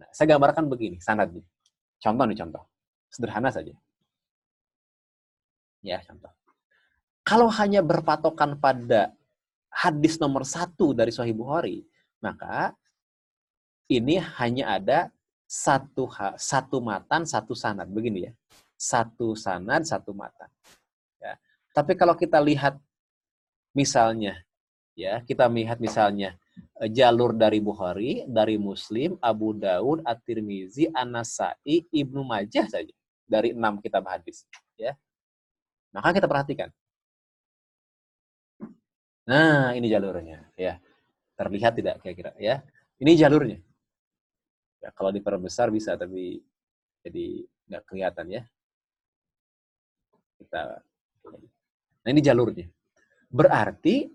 [0.00, 1.44] Nah, saya gambarkan begini sanadnya.
[2.00, 2.64] Contoh nih contoh.
[3.12, 3.76] Sederhana saja.
[5.84, 6.32] Ya, contoh.
[7.22, 9.12] Kalau hanya berpatokan pada
[9.68, 11.84] hadis nomor satu dari Sahih Bukhari,
[12.24, 12.72] maka
[13.92, 14.98] ini hanya ada
[15.44, 16.08] satu
[16.40, 17.86] satu matan, satu sanad.
[17.92, 18.32] Begini ya.
[18.80, 20.48] Satu sanad, satu matan.
[21.20, 21.36] Ya.
[21.76, 22.80] Tapi kalau kita lihat
[23.76, 24.40] misalnya
[24.96, 26.34] ya, kita melihat misalnya
[26.80, 33.78] eh, jalur dari Bukhari, dari Muslim, Abu Daud, At-Tirmizi, An-Nasai, Ibnu Majah saja dari enam
[33.78, 34.44] kitab hadis,
[34.76, 34.92] ya.
[35.94, 36.68] Maka kita perhatikan.
[39.28, 40.82] Nah, ini jalurnya, ya.
[41.38, 42.60] Terlihat tidak kira-kira, ya?
[42.98, 43.58] Ini jalurnya.
[44.82, 46.42] Ya, kalau diperbesar bisa, tapi
[47.06, 48.42] jadi nggak kelihatan ya.
[50.42, 50.82] Kita,
[52.02, 52.66] nah ini jalurnya.
[53.30, 54.10] Berarti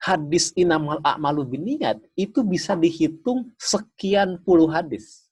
[0.00, 5.27] hadis inamal a'malu biniat itu bisa dihitung sekian puluh hadis.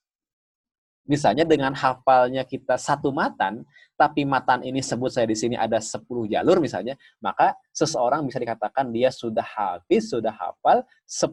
[1.07, 3.63] Misalnya dengan hafalnya kita satu matan,
[3.95, 8.91] tapi matan ini sebut saya di sini ada 10 jalur misalnya, maka seseorang bisa dikatakan
[8.91, 11.31] dia sudah habis, sudah hafal 10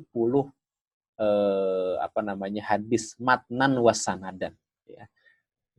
[1.18, 4.54] eh, apa namanya hadis matnan wasanadan
[4.86, 5.06] ya.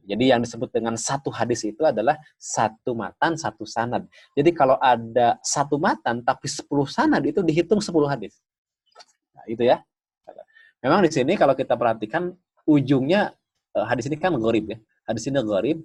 [0.04, 4.04] Jadi yang disebut dengan satu hadis itu adalah satu matan, satu sanad.
[4.36, 8.36] Jadi kalau ada satu matan tapi sepuluh sanad itu dihitung sepuluh hadis.
[9.32, 9.80] Nah, itu ya.
[10.84, 12.36] Memang di sini kalau kita perhatikan
[12.68, 13.32] ujungnya
[13.76, 14.78] eh, hadis ini kan gharib ya.
[15.04, 15.78] Hadis ini gharib.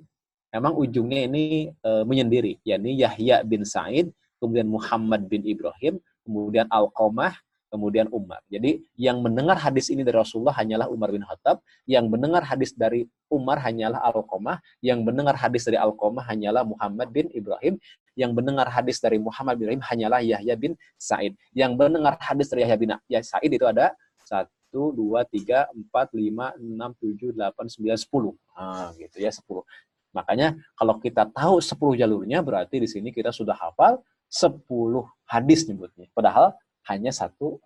[0.49, 4.09] Memang ujungnya ini e, menyendiri, yakni Yahya bin Said,
[4.41, 7.37] kemudian Muhammad bin Ibrahim, kemudian Al-Qamah,
[7.69, 8.41] kemudian Umar.
[8.49, 13.05] Jadi yang mendengar hadis ini dari Rasulullah hanyalah Umar bin Khattab, yang mendengar hadis dari
[13.29, 17.77] Umar hanyalah Al-Qamah, yang mendengar hadis dari Al-Qamah hanyalah Muhammad bin Ibrahim,
[18.17, 21.37] yang mendengar hadis dari Muhammad bin Ibrahim hanyalah Yahya bin Sa'id.
[21.53, 23.93] Yang mendengar hadis dari Yahya bin ya, Sa'id itu ada
[24.25, 28.33] satu, dua, tiga, empat, lima, enam, tujuh, delapan, sembilan, sepuluh.
[28.53, 29.65] Ah, gitu ya, sepuluh.
[30.13, 36.09] Makanya kalau kita tahu sepuluh jalurnya, berarti di sini kita sudah hafal sepuluh hadis nyebutnya.
[36.13, 36.53] Padahal
[36.89, 37.57] hanya satu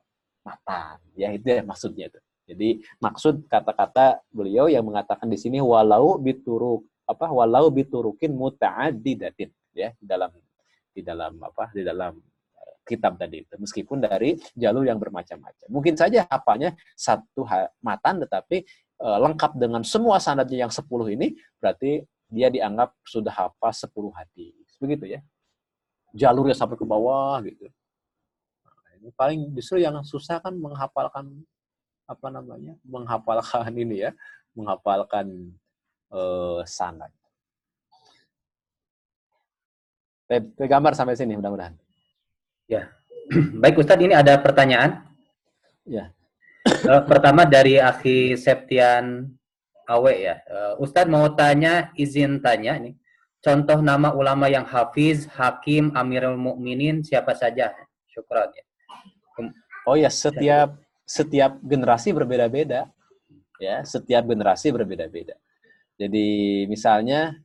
[0.44, 1.00] mata.
[1.16, 2.20] Ya itu ya maksudnya itu.
[2.44, 9.96] Jadi maksud kata-kata beliau yang mengatakan di sini walau bituruk apa walau biturukin muta'addidatin ya
[9.96, 10.32] di dalam
[10.92, 12.20] di dalam apa di dalam
[12.84, 15.68] kitab tadi itu meskipun dari jalur yang bermacam-macam.
[15.72, 17.48] Mungkin saja apanya satu
[17.80, 18.64] matan tetapi
[19.00, 24.56] e, lengkap dengan semua sanadnya yang sepuluh ini berarti dia dianggap sudah hafal sepuluh hadis.
[24.78, 25.20] Begitu ya.
[26.14, 27.72] Jalurnya sampai ke bawah gitu
[29.12, 31.44] paling justru yang susah kan menghafalkan
[32.08, 34.12] apa namanya menghafalkan ini ya
[34.56, 35.52] menghafalkan
[36.14, 37.12] uh, sanad
[40.56, 41.76] gambar sampai sini mudah-mudahan
[42.68, 42.90] ya
[43.62, 45.04] baik Ustadz ini ada pertanyaan
[45.88, 46.14] ya
[46.88, 49.28] uh, pertama dari Akhi Septian
[49.84, 50.36] Awe ya.
[50.48, 52.96] Uh, Ustadz mau tanya, izin tanya nih.
[53.44, 57.76] Contoh nama ulama yang hafiz, hakim, amirul mukminin siapa saja?
[58.08, 58.64] Syukran ya.
[59.84, 62.88] Oh ya, setiap setiap generasi berbeda-beda.
[63.60, 65.36] Ya, setiap generasi berbeda-beda.
[66.00, 67.36] Jadi misalnya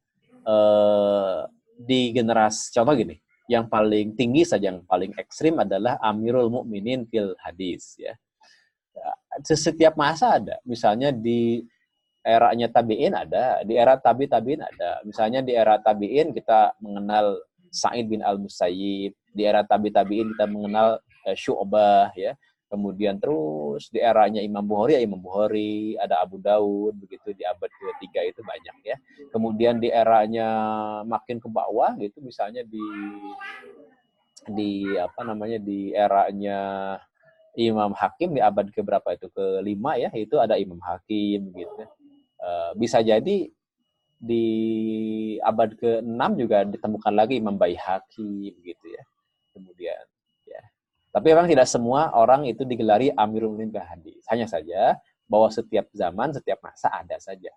[0.47, 1.39] eh,
[1.75, 3.19] di generasi contoh gini,
[3.49, 8.13] yang paling tinggi saja yang paling ekstrim adalah Amirul Mukminin fil hadis ya.
[9.41, 10.61] Setiap masa ada.
[10.69, 11.65] Misalnya di
[12.21, 15.01] eranya tabi'in ada, di era tabi tabi'in ada.
[15.09, 17.41] Misalnya di era tabi'in kita mengenal
[17.73, 22.37] Sa'id bin Al-Musayyib, di era tabi tabi'in kita mengenal uh, Syu'bah ya.
[22.69, 27.73] Kemudian terus di eranya Imam Bukhari ya Imam Bukhari, ada Abu Daud begitu di abad
[27.73, 28.97] ketiga itu banyak ya.
[29.33, 30.49] Kemudian di eranya
[31.09, 32.85] makin ke bawah gitu misalnya di
[34.49, 36.61] di apa namanya di eranya
[37.57, 41.85] Imam Hakim di abad ke berapa itu kelima ya itu ada Imam Hakim gitu.
[42.39, 43.51] Eh, bisa jadi
[44.19, 44.47] di
[45.41, 49.03] abad ke-6 juga ditemukan lagi Imam Baihaqi begitu ya.
[49.55, 50.05] Kemudian.
[51.09, 54.21] Tapi memang tidak semua orang itu digelari Amirul Mukminin hadis.
[54.29, 57.53] Hanya saja bahwa setiap zaman, setiap masa ada saja.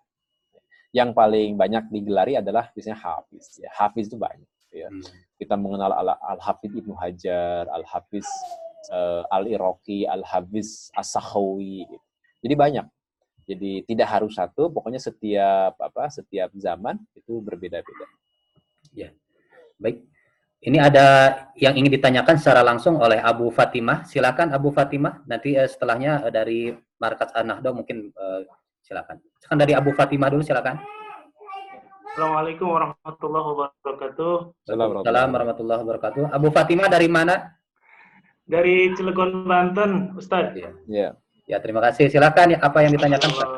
[0.92, 3.60] Yang paling banyak digelari adalah biasanya Hafiz.
[3.60, 3.70] Ya.
[3.72, 4.48] Hafiz itu banyak.
[4.72, 4.88] Ya.
[4.88, 5.04] Hmm.
[5.36, 8.28] Kita mengenal Al-Hafiz Ibnu Hajar, Al-Hafiz
[8.92, 11.88] uh, Al-Iraqi, Al-Hafiz As-Sakhawi.
[11.88, 12.06] Gitu.
[12.42, 12.86] Jadi banyak
[13.42, 18.06] jadi tidak harus satu, pokoknya setiap apa setiap zaman itu berbeda-beda.
[18.94, 19.10] Ya.
[19.82, 20.06] Baik.
[20.62, 21.06] Ini ada
[21.58, 24.06] yang ingin ditanyakan secara langsung oleh Abu Fatimah.
[24.06, 25.26] Silakan Abu Fatimah.
[25.26, 26.70] Nanti uh, setelahnya uh, dari
[27.02, 28.46] Markas An-Nahdo mungkin uh,
[28.78, 29.18] silakan.
[29.42, 30.78] Sekarang dari Abu Fatimah dulu silakan.
[32.14, 34.34] Assalamualaikum warahmatullahi wabarakatuh.
[34.62, 36.22] Assalamualaikum warahmatullahi wabarakatuh.
[36.30, 37.58] Abu Fatimah dari mana?
[38.46, 40.54] Dari Cilegon, Banten, Ustaz.
[40.54, 40.70] Ya.
[40.86, 41.08] ya.
[41.50, 42.06] Ya, terima kasih.
[42.06, 43.48] Silakan ya, apa yang ditanyakan Pak?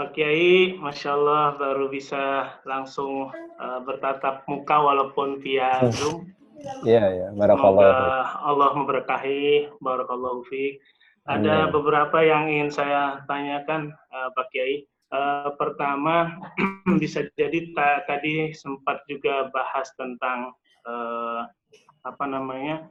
[0.00, 3.28] Pak Kiai, Masya Allah baru bisa langsung
[3.60, 6.32] uh, bertatap muka walaupun via Zoom.
[6.88, 7.28] Iya, iya.
[7.36, 7.84] Barakallahu
[8.40, 9.76] Allah memberkahi.
[9.84, 10.80] Barakallahu fiik.
[11.28, 11.76] Ada Amin.
[11.76, 14.88] beberapa yang ingin saya tanyakan, uh, Pak Kiai.
[15.12, 16.32] Uh, pertama,
[17.02, 20.56] bisa jadi ta tadi sempat juga bahas tentang
[20.88, 21.44] uh,
[22.08, 22.88] apa namanya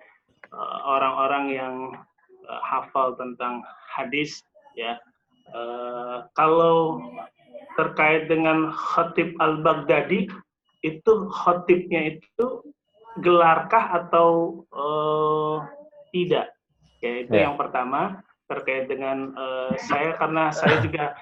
[0.86, 1.76] orang-orang uh, yang
[2.46, 3.66] uh, hafal tentang
[3.98, 4.46] hadis
[4.78, 5.02] ya.
[5.50, 7.02] Uh, kalau
[7.74, 10.30] terkait dengan Khatib Al-Baghdadi
[10.80, 12.46] itu khatibnya itu
[13.20, 15.64] gelarkah atau uh,
[16.16, 16.56] tidak?
[17.00, 17.44] Ya itu yeah.
[17.48, 21.16] yang pertama terkait dengan uh, saya karena saya juga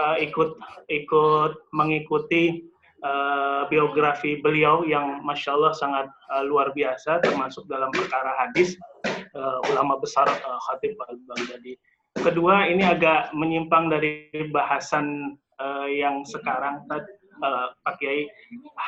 [0.00, 0.58] uh, ikut
[0.90, 2.68] ikut mengikuti
[3.04, 8.76] uh, biografi beliau yang masya Allah sangat uh, luar biasa termasuk dalam perkara hadis
[9.36, 11.76] uh, ulama besar uh, Khatib Al-Baghdadi.
[12.14, 18.30] Kedua, ini agak menyimpang dari bahasan uh, yang sekarang uh, Pak Kiai.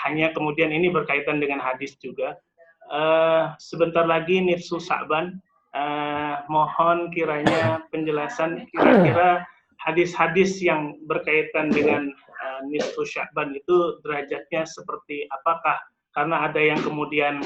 [0.06, 2.38] Hanya kemudian ini berkaitan dengan hadis juga.
[2.86, 5.42] Uh, sebentar lagi Nifsu Sa'ban.
[5.76, 9.44] Uh, mohon kiranya penjelasan kira-kira
[9.86, 15.78] hadis-hadis yang berkaitan dengan uh, Nisfu Sya'ban itu derajatnya seperti apakah?
[16.16, 17.44] Karena ada yang kemudian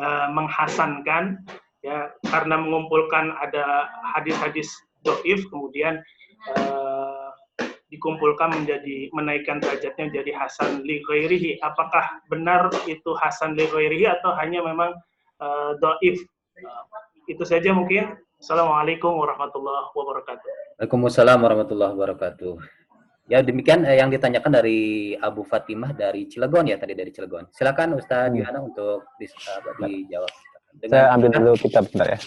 [0.00, 1.44] uh, menghasankan
[1.84, 6.00] ya karena mengumpulkan ada hadis-hadis doif kemudian
[6.56, 7.30] uh,
[7.90, 14.30] dikumpulkan menjadi menaikkan derajatnya menjadi hasan li ghairihi apakah benar itu hasan li ghairihi atau
[14.38, 14.94] hanya memang
[15.42, 16.22] uh, doif
[16.62, 16.84] uh,
[17.26, 20.80] itu saja mungkin Assalamualaikum warahmatullahi wabarakatuh.
[20.80, 22.56] Waalaikumsalam warahmatullahi wabarakatuh.
[23.28, 27.52] Ya demikian eh, yang ditanyakan dari Abu Fatimah dari Cilegon ya tadi dari Cilegon.
[27.52, 28.40] Silakan Ustaz hmm.
[28.40, 30.32] Yohana untuk di, uh, dijawab.
[30.72, 32.18] Dengan Saya ambil dulu kitab bentar ya.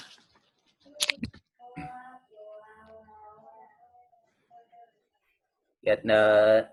[5.84, 6.64] Ya, nah,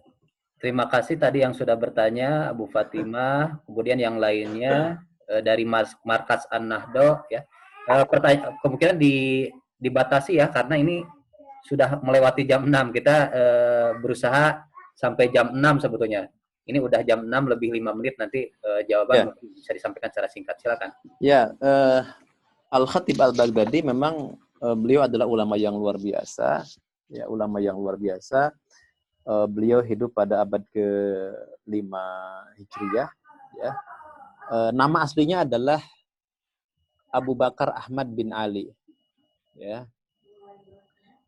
[0.62, 6.46] terima kasih tadi yang sudah bertanya Abu Fatimah, kemudian yang lainnya eh, dari Mas, Markas
[6.46, 7.42] An-Nahdo ya.
[7.90, 9.48] Eh, pertanyaan kemungkinan di
[9.80, 11.02] dibatasi ya karena ini
[11.66, 12.94] sudah melewati jam 6.
[12.94, 14.62] Kita eh, berusaha
[14.94, 16.30] sampai jam 6 sebetulnya.
[16.70, 19.42] Ini udah jam 6 lebih 5 menit nanti uh, jawaban ya.
[19.58, 20.54] bisa disampaikan secara singkat.
[20.60, 20.94] Silakan.
[21.18, 22.06] Ya, uh,
[22.70, 26.62] Al-Khatib Al-Baghdadi memang beliau adalah ulama yang luar biasa,
[27.10, 28.54] ya ulama yang luar biasa.
[29.24, 31.90] Uh, beliau hidup pada abad ke-5
[32.56, 33.08] Hijriyah,
[33.60, 33.72] ya.
[34.50, 35.78] Uh, nama aslinya adalah
[37.12, 38.72] Abu Bakar Ahmad bin Ali.
[39.54, 39.86] Ya.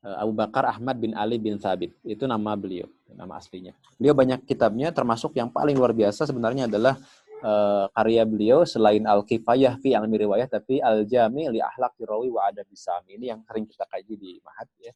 [0.03, 1.95] Abu Bakar Ahmad bin Ali bin Thabit.
[2.03, 3.77] Itu nama beliau nama aslinya.
[4.01, 6.99] Beliau banyak kitabnya, termasuk yang paling luar biasa sebenarnya adalah
[7.45, 12.67] uh, karya beliau selain Al-Kifayah fi Almi Riwayah, tapi Al-Jami li Ahlak Rawi wa Adab
[13.07, 14.93] Ini yang sering kita kaji di Mahat ya.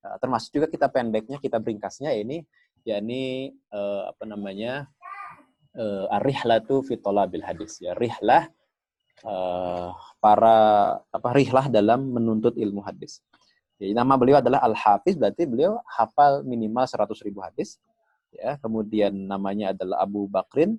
[0.00, 2.40] Uh, termasuk juga kita pendeknya, kita ringkasnya ini
[2.88, 4.88] yakni uh, apa namanya
[5.76, 6.96] uh, ar-rihlatu fi
[7.28, 8.48] bil hadis ya rihlah
[9.28, 10.56] uh, para
[11.12, 13.20] apa rihlah dalam menuntut ilmu hadis.
[13.80, 17.80] Jadi nama beliau adalah Al-Hafiz berarti beliau hafal minimal 100 ribu hadis.
[18.30, 20.78] Ya, kemudian namanya adalah Abu Bakrin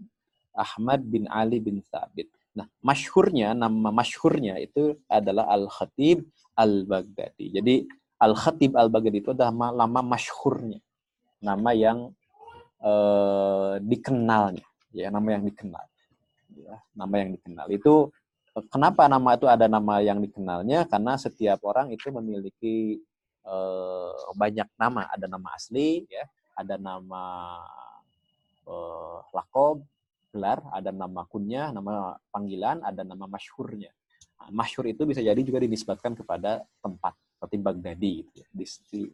[0.56, 2.30] Ahmad bin Ali bin Thabit.
[2.56, 6.24] Nah, masyhurnya nama masyhurnya itu adalah Al-Khatib
[6.56, 7.58] Al-Baghdadi.
[7.58, 7.76] Jadi
[8.22, 10.78] Al-Khatib Al-Baghdadi itu adalah nama masyhurnya.
[11.42, 12.14] Nama yang
[12.86, 14.62] uh, dikenalnya,
[14.94, 15.86] ya, nama yang dikenal.
[16.54, 17.66] Ya, nama yang dikenal.
[17.74, 18.14] Itu
[18.70, 20.86] kenapa nama itu ada nama yang dikenalnya?
[20.86, 23.02] Karena setiap orang itu memiliki
[23.42, 25.10] uh, banyak nama.
[25.10, 27.24] Ada nama asli, ya, ada nama
[28.70, 29.82] uh, lakob,
[30.30, 33.90] gelar, ada nama kunyah, nama panggilan, ada nama masyhurnya.
[34.38, 38.46] Nah, masyhur itu bisa jadi juga dinisbatkan kepada tempat, seperti Baghdadi, gitu ya,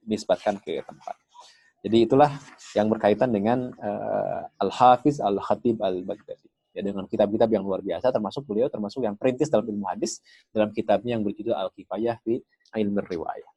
[0.04, 1.16] dinisbatkan ke tempat.
[1.80, 2.36] Jadi itulah
[2.76, 6.52] yang berkaitan dengan uh, Al-Hafiz Al-Khatib Al-Baghdadi.
[6.76, 10.20] Ya, dengan kitab-kitab yang luar biasa, termasuk beliau termasuk yang perintis dalam ilmu hadis,
[10.52, 12.44] dalam kitabnya yang berjudul Al-Kifayah di
[12.76, 13.52] Ilmu Riwayah.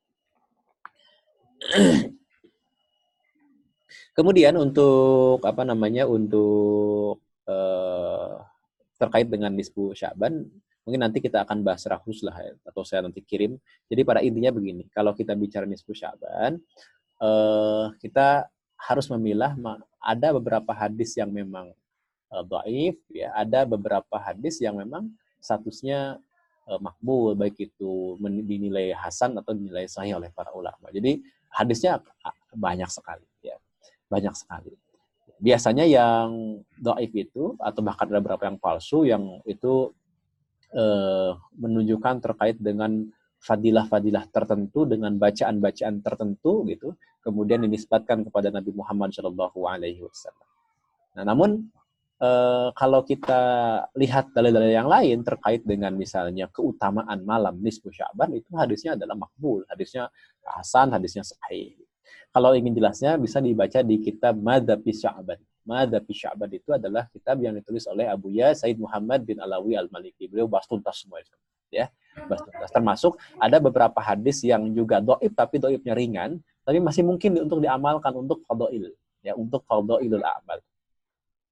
[4.17, 7.19] Kemudian untuk apa namanya untuk
[7.51, 8.33] Eh,
[9.01, 10.45] terkait dengan nisbu Syaban,
[10.85, 13.57] mungkin nanti kita akan bahas rahus lah ya, atau saya nanti kirim.
[13.87, 16.61] Jadi pada intinya begini, kalau kita bicara nisbu Syaban,
[17.21, 18.49] uh, kita
[18.81, 19.55] harus memilah
[20.01, 21.73] ada beberapa hadis yang memang
[22.33, 26.17] uh, dhaif ya, ada beberapa hadis yang memang statusnya
[26.69, 30.89] uh, makbul baik itu dinilai hasan atau dinilai sahih oleh para ulama.
[30.89, 31.21] Jadi
[31.53, 32.01] hadisnya
[32.57, 33.57] banyak sekali ya.
[34.11, 34.75] Banyak sekali
[35.41, 39.97] biasanya yang doif itu atau bahkan ada beberapa yang palsu yang itu
[40.75, 43.07] eh, menunjukkan terkait dengan
[43.41, 46.93] fadilah-fadilah tertentu dengan bacaan-bacaan tertentu gitu
[47.25, 50.49] kemudian dinisbatkan kepada Nabi Muhammad Shallallahu Alaihi Wasallam.
[51.17, 51.51] Nah, namun
[52.21, 53.41] eh, kalau kita
[53.97, 59.65] lihat dalil-dalil yang lain terkait dengan misalnya keutamaan malam nisfu Sya'ban itu hadisnya adalah makbul,
[59.69, 60.09] hadisnya
[60.45, 61.77] hasan, hadisnya sahih.
[62.31, 65.41] Kalau ingin jelasnya bisa dibaca di kitab Madhabi Sya'ban.
[65.71, 70.27] Madhabi Sya'ban itu adalah kitab yang ditulis oleh Abu Ya Said Muhammad bin Alawi Al-Maliki.
[70.27, 71.31] Beliau bahas tuntas semua itu.
[71.71, 71.87] Ya,
[72.27, 72.75] bahas tuntas.
[72.75, 78.11] Termasuk ada beberapa hadis yang juga doib tapi doibnya ringan, tapi masih mungkin untuk diamalkan
[78.19, 78.91] untuk fadha'il.
[79.23, 80.59] Ya, untuk fadha'ilul amal.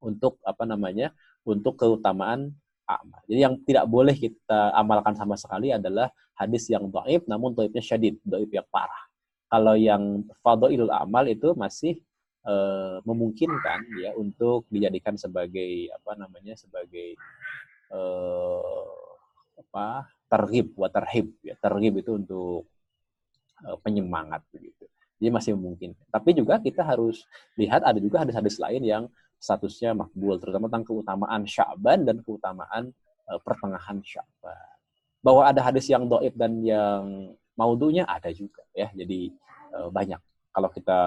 [0.03, 1.15] Untuk apa namanya?
[1.47, 2.51] Untuk keutamaan
[2.91, 3.23] amal.
[3.31, 8.19] Jadi yang tidak boleh kita amalkan sama sekali adalah hadis yang doib namun doibnya syadid,
[8.27, 9.09] doib yang parah
[9.49, 11.99] kalau yang fadhailul amal itu masih
[12.45, 17.17] uh, memungkinkan ya untuk dijadikan sebagai apa namanya sebagai
[17.95, 18.95] uh,
[19.59, 22.69] apa terhib wa terhib ya terhib itu untuk
[23.65, 24.87] uh, penyemangat begitu
[25.19, 27.27] jadi masih memungkinkan tapi juga kita harus
[27.59, 29.05] lihat ada juga hadis-hadis lain yang
[29.39, 32.91] statusnya makbul terutama tentang keutamaan Sya'ban dan keutamaan
[33.31, 34.79] uh, pertengahan Sya'ban
[35.23, 38.89] bahwa ada hadis yang doib dan yang maudunya ada juga ya.
[38.95, 39.35] Jadi
[39.75, 40.21] uh, banyak.
[40.55, 41.01] Kalau kita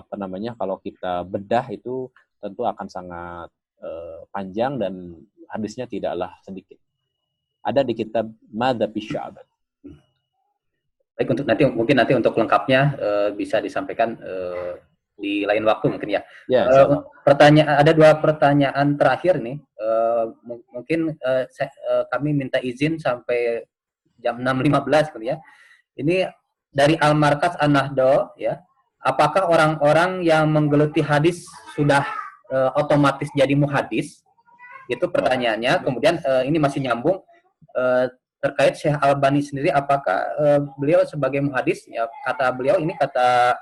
[0.00, 0.54] apa namanya?
[0.54, 3.50] Kalau kita bedah itu tentu akan sangat
[3.82, 5.18] uh, panjang dan
[5.50, 6.78] hadisnya tidaklah sedikit.
[7.64, 9.46] Ada di kitab Madhabi Sya'ban.
[11.18, 14.78] Baik untuk nanti mungkin nanti untuk lengkapnya uh, bisa disampaikan uh,
[15.18, 16.22] di lain waktu mungkin ya.
[16.46, 19.58] ya uh, pertanyaan ada dua pertanyaan terakhir nih.
[19.74, 20.30] Uh,
[20.70, 23.66] mungkin uh, saya, uh, kami minta izin sampai
[24.22, 25.36] jam 6.15 gitu ya.
[25.98, 26.30] Ini
[26.70, 28.62] dari Al-Markas An-Nahdo ya.
[28.98, 31.46] Apakah orang-orang yang menggeluti hadis
[31.78, 32.02] sudah
[32.50, 34.26] uh, otomatis jadi muhadis?
[34.90, 35.86] Itu pertanyaannya.
[35.86, 37.22] Kemudian uh, ini masih nyambung
[37.78, 38.06] uh,
[38.38, 43.58] terkait Syekh Al-Bani sendiri apakah uh, beliau sebagai muhadis ya kata beliau ini kata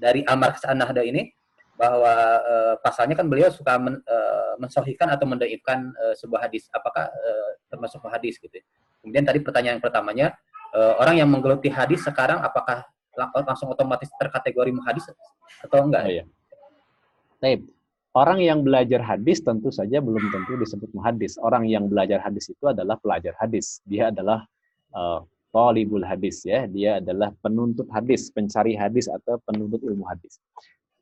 [0.00, 1.28] dari Al-Markas An-Nahdo ini
[1.76, 7.10] bahwa uh, pasalnya kan beliau suka men, uh, mensohikan atau mendaifkan uh, sebuah hadis apakah
[7.10, 8.62] uh, termasuk hadis gitu
[9.04, 10.32] kemudian tadi pertanyaan pertamanya
[10.72, 15.10] uh, orang yang menggeluti hadis sekarang apakah langsung otomatis terkategori muhadis
[15.64, 16.02] atau enggak?
[16.04, 16.24] Oh, iya.
[17.40, 17.60] Taib.
[18.14, 21.34] Orang yang belajar hadis tentu saja belum tentu disebut muhadis.
[21.42, 23.82] Orang yang belajar hadis itu adalah pelajar hadis.
[23.90, 24.46] Dia adalah
[24.94, 25.26] uh,
[26.06, 26.70] hadis ya.
[26.70, 30.38] Dia adalah penuntut hadis, pencari hadis atau penuntut ilmu hadis.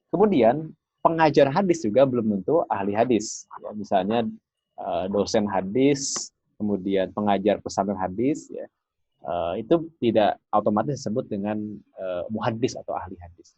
[0.08, 0.72] Kemudian
[1.04, 3.44] pengajar hadis juga belum tentu ahli hadis.
[3.60, 4.18] Ya, misalnya
[4.80, 8.64] uh, dosen hadis, kemudian pengajar pesantren hadis ya
[9.26, 11.58] uh, itu tidak otomatis disebut dengan
[11.98, 13.54] uh, muhadis atau ahli hadis.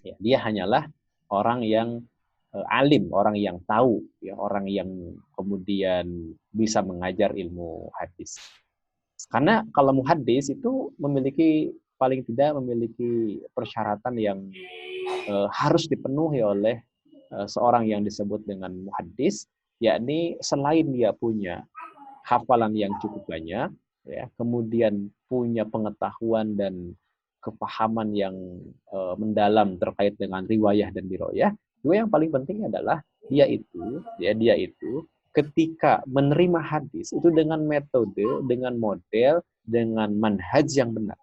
[0.00, 0.88] Ya, dia hanyalah
[1.28, 2.00] orang yang
[2.56, 4.88] uh, alim, orang yang tahu, ya, orang yang
[5.36, 8.40] kemudian bisa mengajar ilmu hadis.
[9.28, 14.38] Karena kalau muhadis itu memiliki paling tidak memiliki persyaratan yang
[15.28, 16.80] uh, harus dipenuhi oleh
[17.30, 19.46] seorang yang disebut dengan muhaddis,
[19.78, 21.62] yakni selain dia punya
[22.26, 23.70] hafalan yang cukup banyak,
[24.10, 26.98] ya, kemudian punya pengetahuan dan
[27.40, 28.36] kepahaman yang
[28.92, 31.50] uh, mendalam terkait dengan riwayah dan diroyah,
[31.80, 33.00] dua yang paling penting adalah
[33.32, 40.66] dia itu, ya dia itu ketika menerima hadis itu dengan metode, dengan model, dengan manhaj
[40.74, 41.16] yang benar.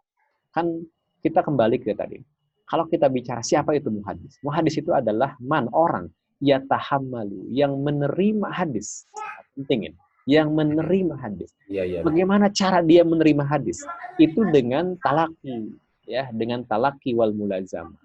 [0.55, 0.87] Kan
[1.19, 2.23] kita kembali ke tadi.
[2.67, 4.39] Kalau kita bicara siapa itu muhadis?
[4.43, 6.11] Muhadis itu adalah man, orang,
[6.43, 9.07] ya tahammalu, yang menerima hadis.
[9.55, 9.99] Penting ini.
[10.27, 11.49] Yang menerima hadis.
[11.71, 12.03] Ya, ya.
[12.03, 13.79] Bagaimana cara dia menerima hadis?
[14.19, 15.71] Itu dengan talaki.
[16.03, 17.95] ya Dengan talaki wal mulazamah.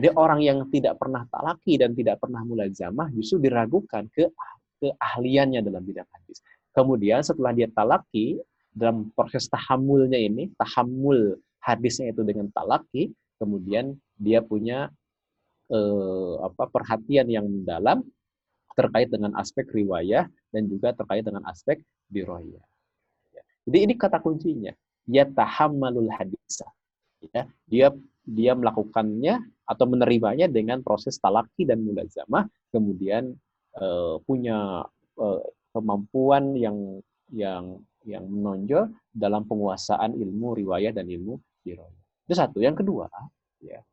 [0.00, 4.32] Jadi orang yang tidak pernah talaki dan tidak pernah mulazamah justru diragukan ke
[4.80, 6.40] keahliannya dalam bidang hadis.
[6.72, 8.40] Kemudian setelah dia talaki,
[8.72, 14.88] dalam proses tahamulnya ini, tahamul hadisnya itu dengan talaki, kemudian dia punya
[15.68, 18.00] eh, apa perhatian yang mendalam
[18.72, 22.62] terkait dengan aspek riwayah dan juga terkait dengan aspek diroyah.
[23.34, 23.42] Ya.
[23.66, 24.74] Jadi ini kata kuncinya,
[25.06, 26.62] ya tahammalul hadis.
[27.20, 27.86] Ya, dia
[28.24, 33.36] dia melakukannya atau menerimanya dengan proses talaki dan mulazamah, kemudian
[33.76, 34.84] uh, punya
[35.20, 36.76] uh, kemampuan yang
[37.30, 42.02] yang yang menonjol dalam penguasaan ilmu riwayat dan ilmu diroyah.
[42.24, 42.58] Itu satu.
[42.64, 43.06] Yang kedua,
[43.60, 43.84] ya.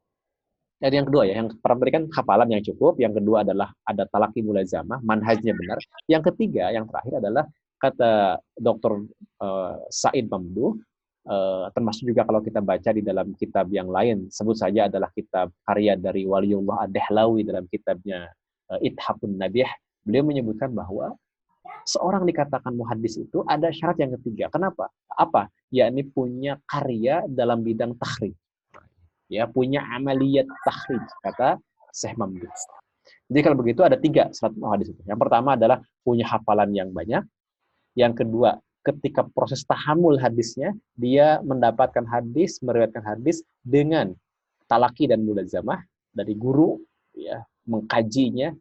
[0.78, 4.06] Jadi yang kedua ya, yang pertama tadi kan hafalan yang cukup, yang kedua adalah ada
[4.06, 5.82] talaki mulazamah, manhajnya benar.
[6.06, 7.44] Yang ketiga, yang terakhir adalah
[7.82, 8.38] kata.
[8.58, 9.06] Uh,
[9.42, 10.78] eh, Said Mamdu,
[11.26, 15.50] uh, termasuk juga kalau kita baca di dalam kitab yang lain, sebut saja adalah kitab
[15.66, 18.30] karya dari Waliullah Ad-Dahlawi dalam kitabnya
[18.70, 19.70] uh, Ithaqun Nabih,
[20.06, 21.14] beliau menyebutkan bahwa
[21.84, 24.52] seorang dikatakan muhadis itu ada syarat yang ketiga.
[24.52, 24.92] Kenapa?
[25.10, 25.52] Apa?
[25.70, 28.34] Yakni punya karya dalam bidang takhrij.
[29.28, 31.60] Ya, punya amaliyat takhrij, kata
[31.92, 32.52] Syekh Mamdud.
[33.28, 35.02] Jadi kalau begitu ada tiga syarat muhadis itu.
[35.04, 37.28] Yang pertama adalah punya hafalan yang banyak.
[38.00, 38.56] Yang kedua,
[38.88, 44.16] ketika proses tahamul hadisnya, dia mendapatkan hadis, meriwayatkan hadis dengan
[44.72, 45.84] talaki dan mulazamah
[46.16, 46.80] dari guru,
[47.12, 48.56] ya mengkajinya,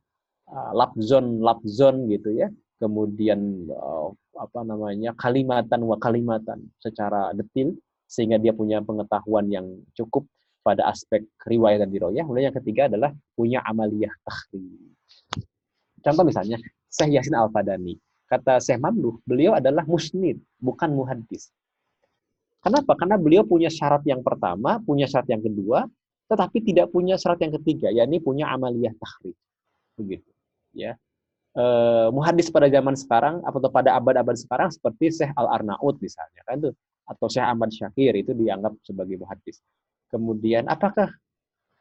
[0.51, 2.49] uh, labzon labzon gitu ya
[2.79, 7.73] kemudian uh, apa namanya kalimatan wa kalimatan secara detil
[8.07, 10.29] sehingga dia punya pengetahuan yang cukup
[10.67, 12.27] pada aspek riwayat dan diroyah.
[12.27, 14.67] Kemudian yang ketiga adalah punya amaliyah takhrij.
[16.03, 16.59] Contoh misalnya
[16.91, 17.95] Syekh Yasin Al-Fadani.
[18.27, 21.55] Kata Syekh Mamduh, beliau adalah musnid, bukan muhaddis.
[22.59, 22.99] Kenapa?
[22.99, 25.87] Karena beliau punya syarat yang pertama, punya syarat yang kedua,
[26.27, 29.39] tetapi tidak punya syarat yang ketiga, yakni punya amaliyah takhrij.
[29.95, 30.31] Begitu.
[30.75, 30.99] Ya
[31.57, 36.71] uh, muhadis pada zaman sekarang atau pada abad-abad sekarang seperti Syekh Al-Arnaud misalnya kan itu
[37.07, 39.63] atau Syekh Ahmad Syakir itu dianggap sebagai muhadis.
[40.07, 41.11] Kemudian apakah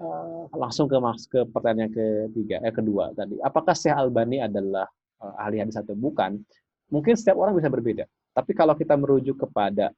[0.01, 0.97] uh, langsung ke
[1.29, 4.89] ke pertanyaan ketiga eh kedua tadi apakah Syekh Albani adalah
[5.21, 6.41] uh, ahli hadis atau bukan?
[6.89, 8.05] Mungkin setiap orang bisa berbeda.
[8.35, 9.89] Tapi kalau kita merujuk kepada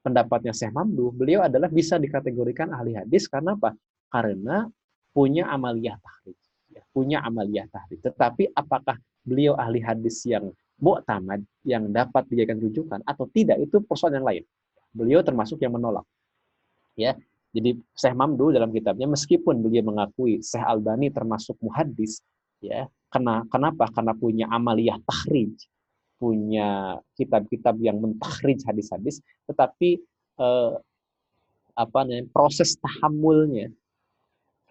[0.00, 3.76] pendapatnya Syekh Mamdu, beliau adalah bisa dikategorikan ahli hadis karena apa?
[4.08, 4.64] Karena
[5.12, 6.38] punya amaliyah tahrij.
[6.72, 8.00] Ya, punya amaliyah tahrij.
[8.00, 10.50] Tetapi apakah beliau ahli hadis yang
[10.82, 14.44] mu'tamad, yang dapat dijadikan rujukan atau tidak, itu persoalan yang lain.
[14.90, 16.04] Beliau termasuk yang menolak.
[16.98, 17.16] Ya,
[17.52, 22.24] jadi Syekh Mamdu dalam kitabnya meskipun beliau mengakui Syekh Albani termasuk muhaddis,
[22.64, 23.92] ya, karena kenapa?
[23.92, 25.52] Karena punya amaliyah tahrij,
[26.16, 30.00] punya kitab-kitab yang mentakhrij hadis-hadis, tetapi
[30.40, 30.72] eh,
[31.72, 33.72] apa namanya proses tahamulnya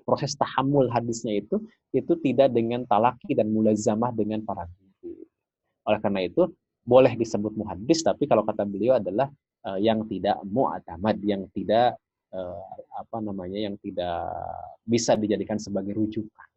[0.05, 1.61] proses tahamul hadisnya itu
[1.93, 4.65] itu tidak dengan talaki dan mulazamah dengan para
[5.01, 5.25] guru.
[5.86, 6.49] Oleh karena itu
[6.82, 9.29] boleh disebut muhaddis tapi kalau kata beliau adalah
[9.65, 12.01] uh, yang tidak mu'tamad, yang tidak
[12.36, 14.27] uh, apa namanya yang tidak
[14.84, 16.47] bisa dijadikan sebagai rujukan.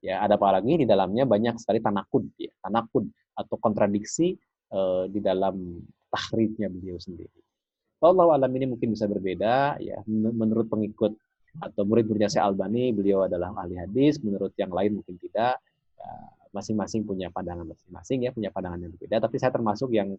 [0.00, 3.04] Ya, ada lagi di dalamnya banyak sekali tanakud ya, tanakud
[3.36, 4.32] atau kontradiksi
[4.72, 7.40] uh, di dalam tahridnya beliau sendiri.
[8.00, 11.12] Allah alam ini mungkin bisa berbeda ya menurut pengikut
[11.60, 15.58] atau murid-muridnya Syekh Albani, beliau adalah ahli hadis, menurut yang lain mungkin tidak.
[16.00, 16.10] Ya,
[16.50, 19.22] masing-masing punya pandangan masing-masing ya, punya pandangan yang berbeda.
[19.22, 20.14] Tapi saya termasuk yang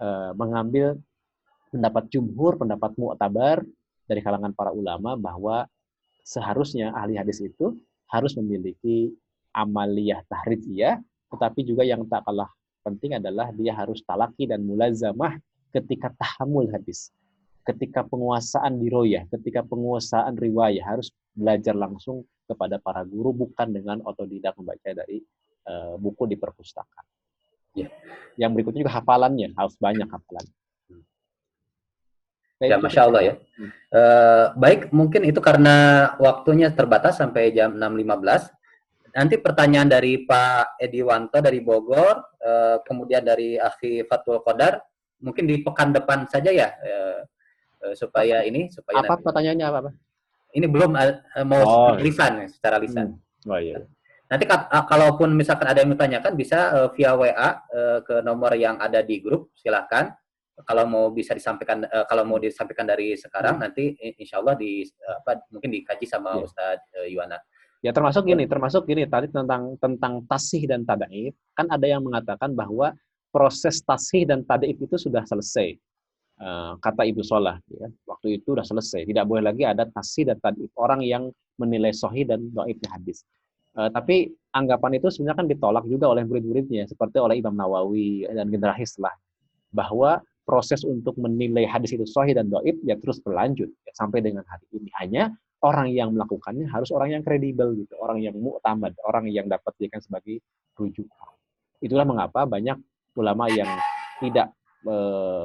[0.00, 0.96] uh, mengambil
[1.70, 3.62] pendapat jumhur, pendapat mu'tabar
[4.10, 5.70] dari kalangan para ulama bahwa
[6.26, 7.78] seharusnya ahli hadis itu
[8.10, 9.14] harus memiliki
[9.54, 10.98] amaliyah tahrijiyah,
[11.30, 12.50] tetapi juga yang tak kalah
[12.82, 15.38] penting adalah dia harus talaki dan mulazamah
[15.70, 17.14] ketika tahamul hadis
[17.70, 24.56] ketika penguasaan diroyah, ketika penguasaan riwayah harus belajar langsung kepada para guru bukan dengan otodidak
[24.58, 25.22] membaca dari
[25.70, 27.06] uh, buku di perpustakaan.
[27.78, 27.86] Ya.
[28.34, 30.46] Yang berikutnya juga hafalannya harus banyak hafalan.
[32.60, 33.34] Ya, masya Allah ya.
[33.88, 39.16] Uh, baik, mungkin itu karena waktunya terbatas sampai jam 6.15.
[39.16, 44.76] Nanti pertanyaan dari Pak Edi Wanto dari Bogor, uh, kemudian dari Akhi Fatul Qadar,
[45.24, 47.20] mungkin di pekan depan saja ya, uh,
[47.88, 49.00] uh, supaya ini supaya.
[49.00, 49.24] Apa nanti.
[49.24, 49.78] pertanyaannya apa?
[49.80, 49.90] apa?
[50.52, 53.16] Ini belum uh, mau oh, lisan, secara lisan.
[53.16, 53.50] Hmm.
[53.50, 53.80] Oh iya.
[54.30, 57.32] Nanti kalaupun misalkan ada yang ditanyakan bisa uh, via WA
[57.72, 60.12] uh, ke nomor yang ada di grup, silahkan
[60.66, 63.62] kalau mau bisa disampaikan uh, kalau mau disampaikan dari sekarang hmm.
[63.62, 63.84] nanti
[64.18, 66.46] insya Allah di uh, apa mungkin dikaji sama yeah.
[66.46, 67.38] Ustadz uh, Yuwana.
[67.80, 72.52] Ya termasuk gini, termasuk gini tadi tentang tentang tasih dan tadaib kan ada yang mengatakan
[72.52, 72.92] bahwa
[73.32, 75.80] proses tasih dan tadaib itu sudah selesai.
[76.40, 79.04] Uh, kata Ibu Solah, ya, waktu itu sudah selesai.
[79.04, 81.28] Tidak boleh lagi ada tasih dan tadaib orang yang
[81.60, 83.28] menilai sohi dan doibnya hadis.
[83.76, 88.48] Uh, tapi anggapan itu sebenarnya kan ditolak juga oleh murid-muridnya, seperti oleh Imam Nawawi dan
[88.48, 89.12] generasi setelah
[89.70, 94.42] bahwa proses untuk menilai hadis itu sahih dan doib ya terus berlanjut ya, sampai dengan
[94.50, 94.90] hari ini.
[94.98, 95.30] Hanya
[95.62, 100.02] orang yang melakukannya harus orang yang kredibel gitu, orang yang mu'tamad, orang yang dapat dijadikan
[100.02, 100.42] sebagai
[100.74, 101.30] rujukan.
[101.78, 102.74] Itulah mengapa banyak
[103.14, 103.70] ulama yang
[104.18, 104.50] tidak
[104.82, 104.96] e,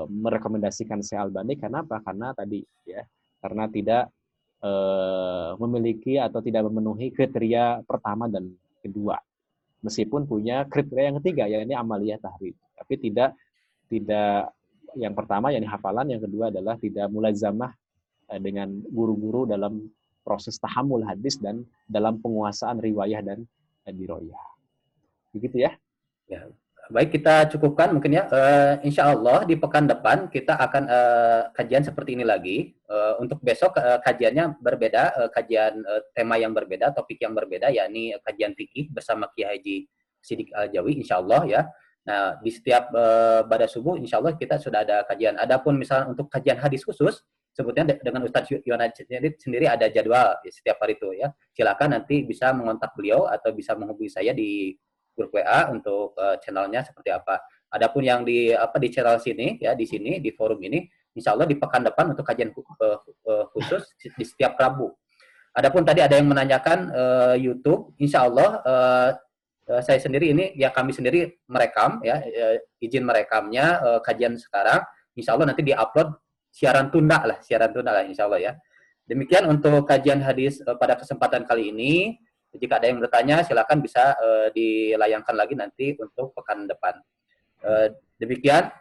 [0.10, 2.02] merekomendasikan Syekh Albani karena apa?
[2.02, 3.06] Karena tadi ya,
[3.46, 4.10] karena tidak
[4.58, 4.72] e,
[5.62, 8.50] memiliki atau tidak memenuhi kriteria pertama dan
[8.82, 9.22] kedua.
[9.86, 12.58] Meskipun punya kriteria yang ketiga, yakni amaliyah tahrir.
[12.74, 13.38] Tapi tidak
[13.86, 14.50] tidak
[14.96, 17.72] yang pertama yang hafalan, yang kedua adalah tidak mulazamah
[18.32, 19.86] eh, dengan guru-guru dalam
[20.26, 23.46] proses tahamul hadis dan dalam penguasaan riwayah dan
[23.86, 24.42] diroyah.
[25.30, 25.78] Begitu ya?
[26.26, 26.50] Ya,
[26.90, 28.26] baik kita cukupkan mungkin ya.
[28.30, 32.74] Uh, insya Allah di pekan depan kita akan uh, kajian seperti ini lagi.
[32.90, 37.70] Uh, untuk besok uh, kajiannya berbeda, uh, kajian uh, tema yang berbeda, topik yang berbeda,
[37.70, 39.78] yakni kajian fikih bersama Kiai Haji
[40.22, 41.62] Sidik Al Jawi, insya Allah ya.
[42.06, 45.42] Nah, di setiap uh, pada subuh, insya Allah kita sudah ada kajian.
[45.42, 50.78] Adapun misalnya untuk kajian hadis khusus, sebutnya dengan Ustadz Yohana sendiri, ada jadwal ya, setiap
[50.86, 51.34] hari itu ya.
[51.58, 54.78] Silakan nanti bisa mengontak beliau atau bisa menghubungi saya di
[55.18, 57.42] grup WA untuk uh, channelnya seperti apa.
[57.74, 60.86] Adapun yang di apa di channel sini ya di sini di forum ini,
[61.18, 64.94] insya Allah di pekan depan untuk kajian uh, khusus di setiap Rabu.
[65.56, 69.10] Adapun tadi ada yang menanyakan uh, YouTube, insya Allah uh,
[69.66, 74.86] saya sendiri ini ya kami sendiri merekam ya uh, izin merekamnya uh, kajian sekarang.
[75.18, 76.14] Insya Allah nanti diupload
[76.54, 78.54] siaran tunda lah siaran tunda lah insya Allah ya.
[79.10, 82.22] Demikian untuk kajian hadis uh, pada kesempatan kali ini.
[82.56, 84.16] Jika ada yang bertanya silakan bisa
[84.56, 86.96] dilayangkan lagi nanti untuk pekan depan.
[88.16, 88.72] Demikian.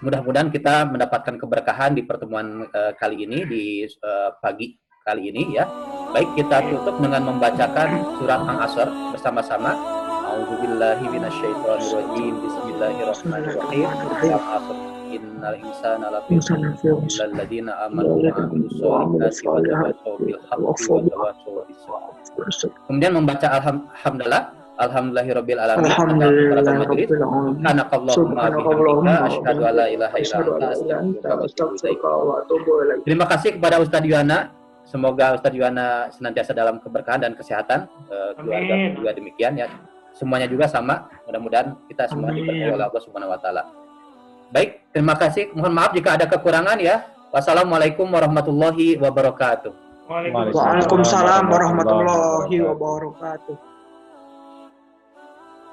[0.00, 2.64] Mudah-mudahan kita mendapatkan keberkahan di pertemuan
[2.96, 3.84] kali ini di
[4.40, 4.72] pagi
[5.04, 5.68] kali ini ya.
[6.16, 9.99] Baik kita tutup dengan membacakan surat Ang-Asr bersama-sama
[10.30, 12.34] A'udzu billahi minasyaitonir rajim.
[12.38, 13.88] Bismillahirrahmanirrahim.
[13.90, 14.76] Al-Asr.
[15.10, 16.54] Innal insana lafi khusr
[17.02, 19.58] illa alladziina amanu wa 'amilus wa tawassaw
[20.22, 21.82] bil haqqi wa tawassaw bis
[22.62, 22.70] sabr.
[22.86, 25.90] Kemudian membaca alhamdulillah Alhamdulillahirabbil alamin.
[33.04, 34.38] Terima kasih kepada Ustaz Yuana.
[34.86, 37.90] Semoga Ustaz Yuana senantiasa dalam keberkahan dan kesehatan.
[38.08, 39.68] Uh, keluarga juga demikian ya
[40.20, 41.08] semuanya juga sama.
[41.24, 43.64] Mudah-mudahan kita semua diberkahi oleh Allah Subhanahu wa taala.
[44.52, 45.48] Baik, terima kasih.
[45.56, 47.08] Mohon maaf jika ada kekurangan ya.
[47.32, 49.72] Wassalamualaikum warahmatullahi wabarakatuh.
[50.10, 53.69] Waalaikumsalam warahmatullahi wabarakatuh.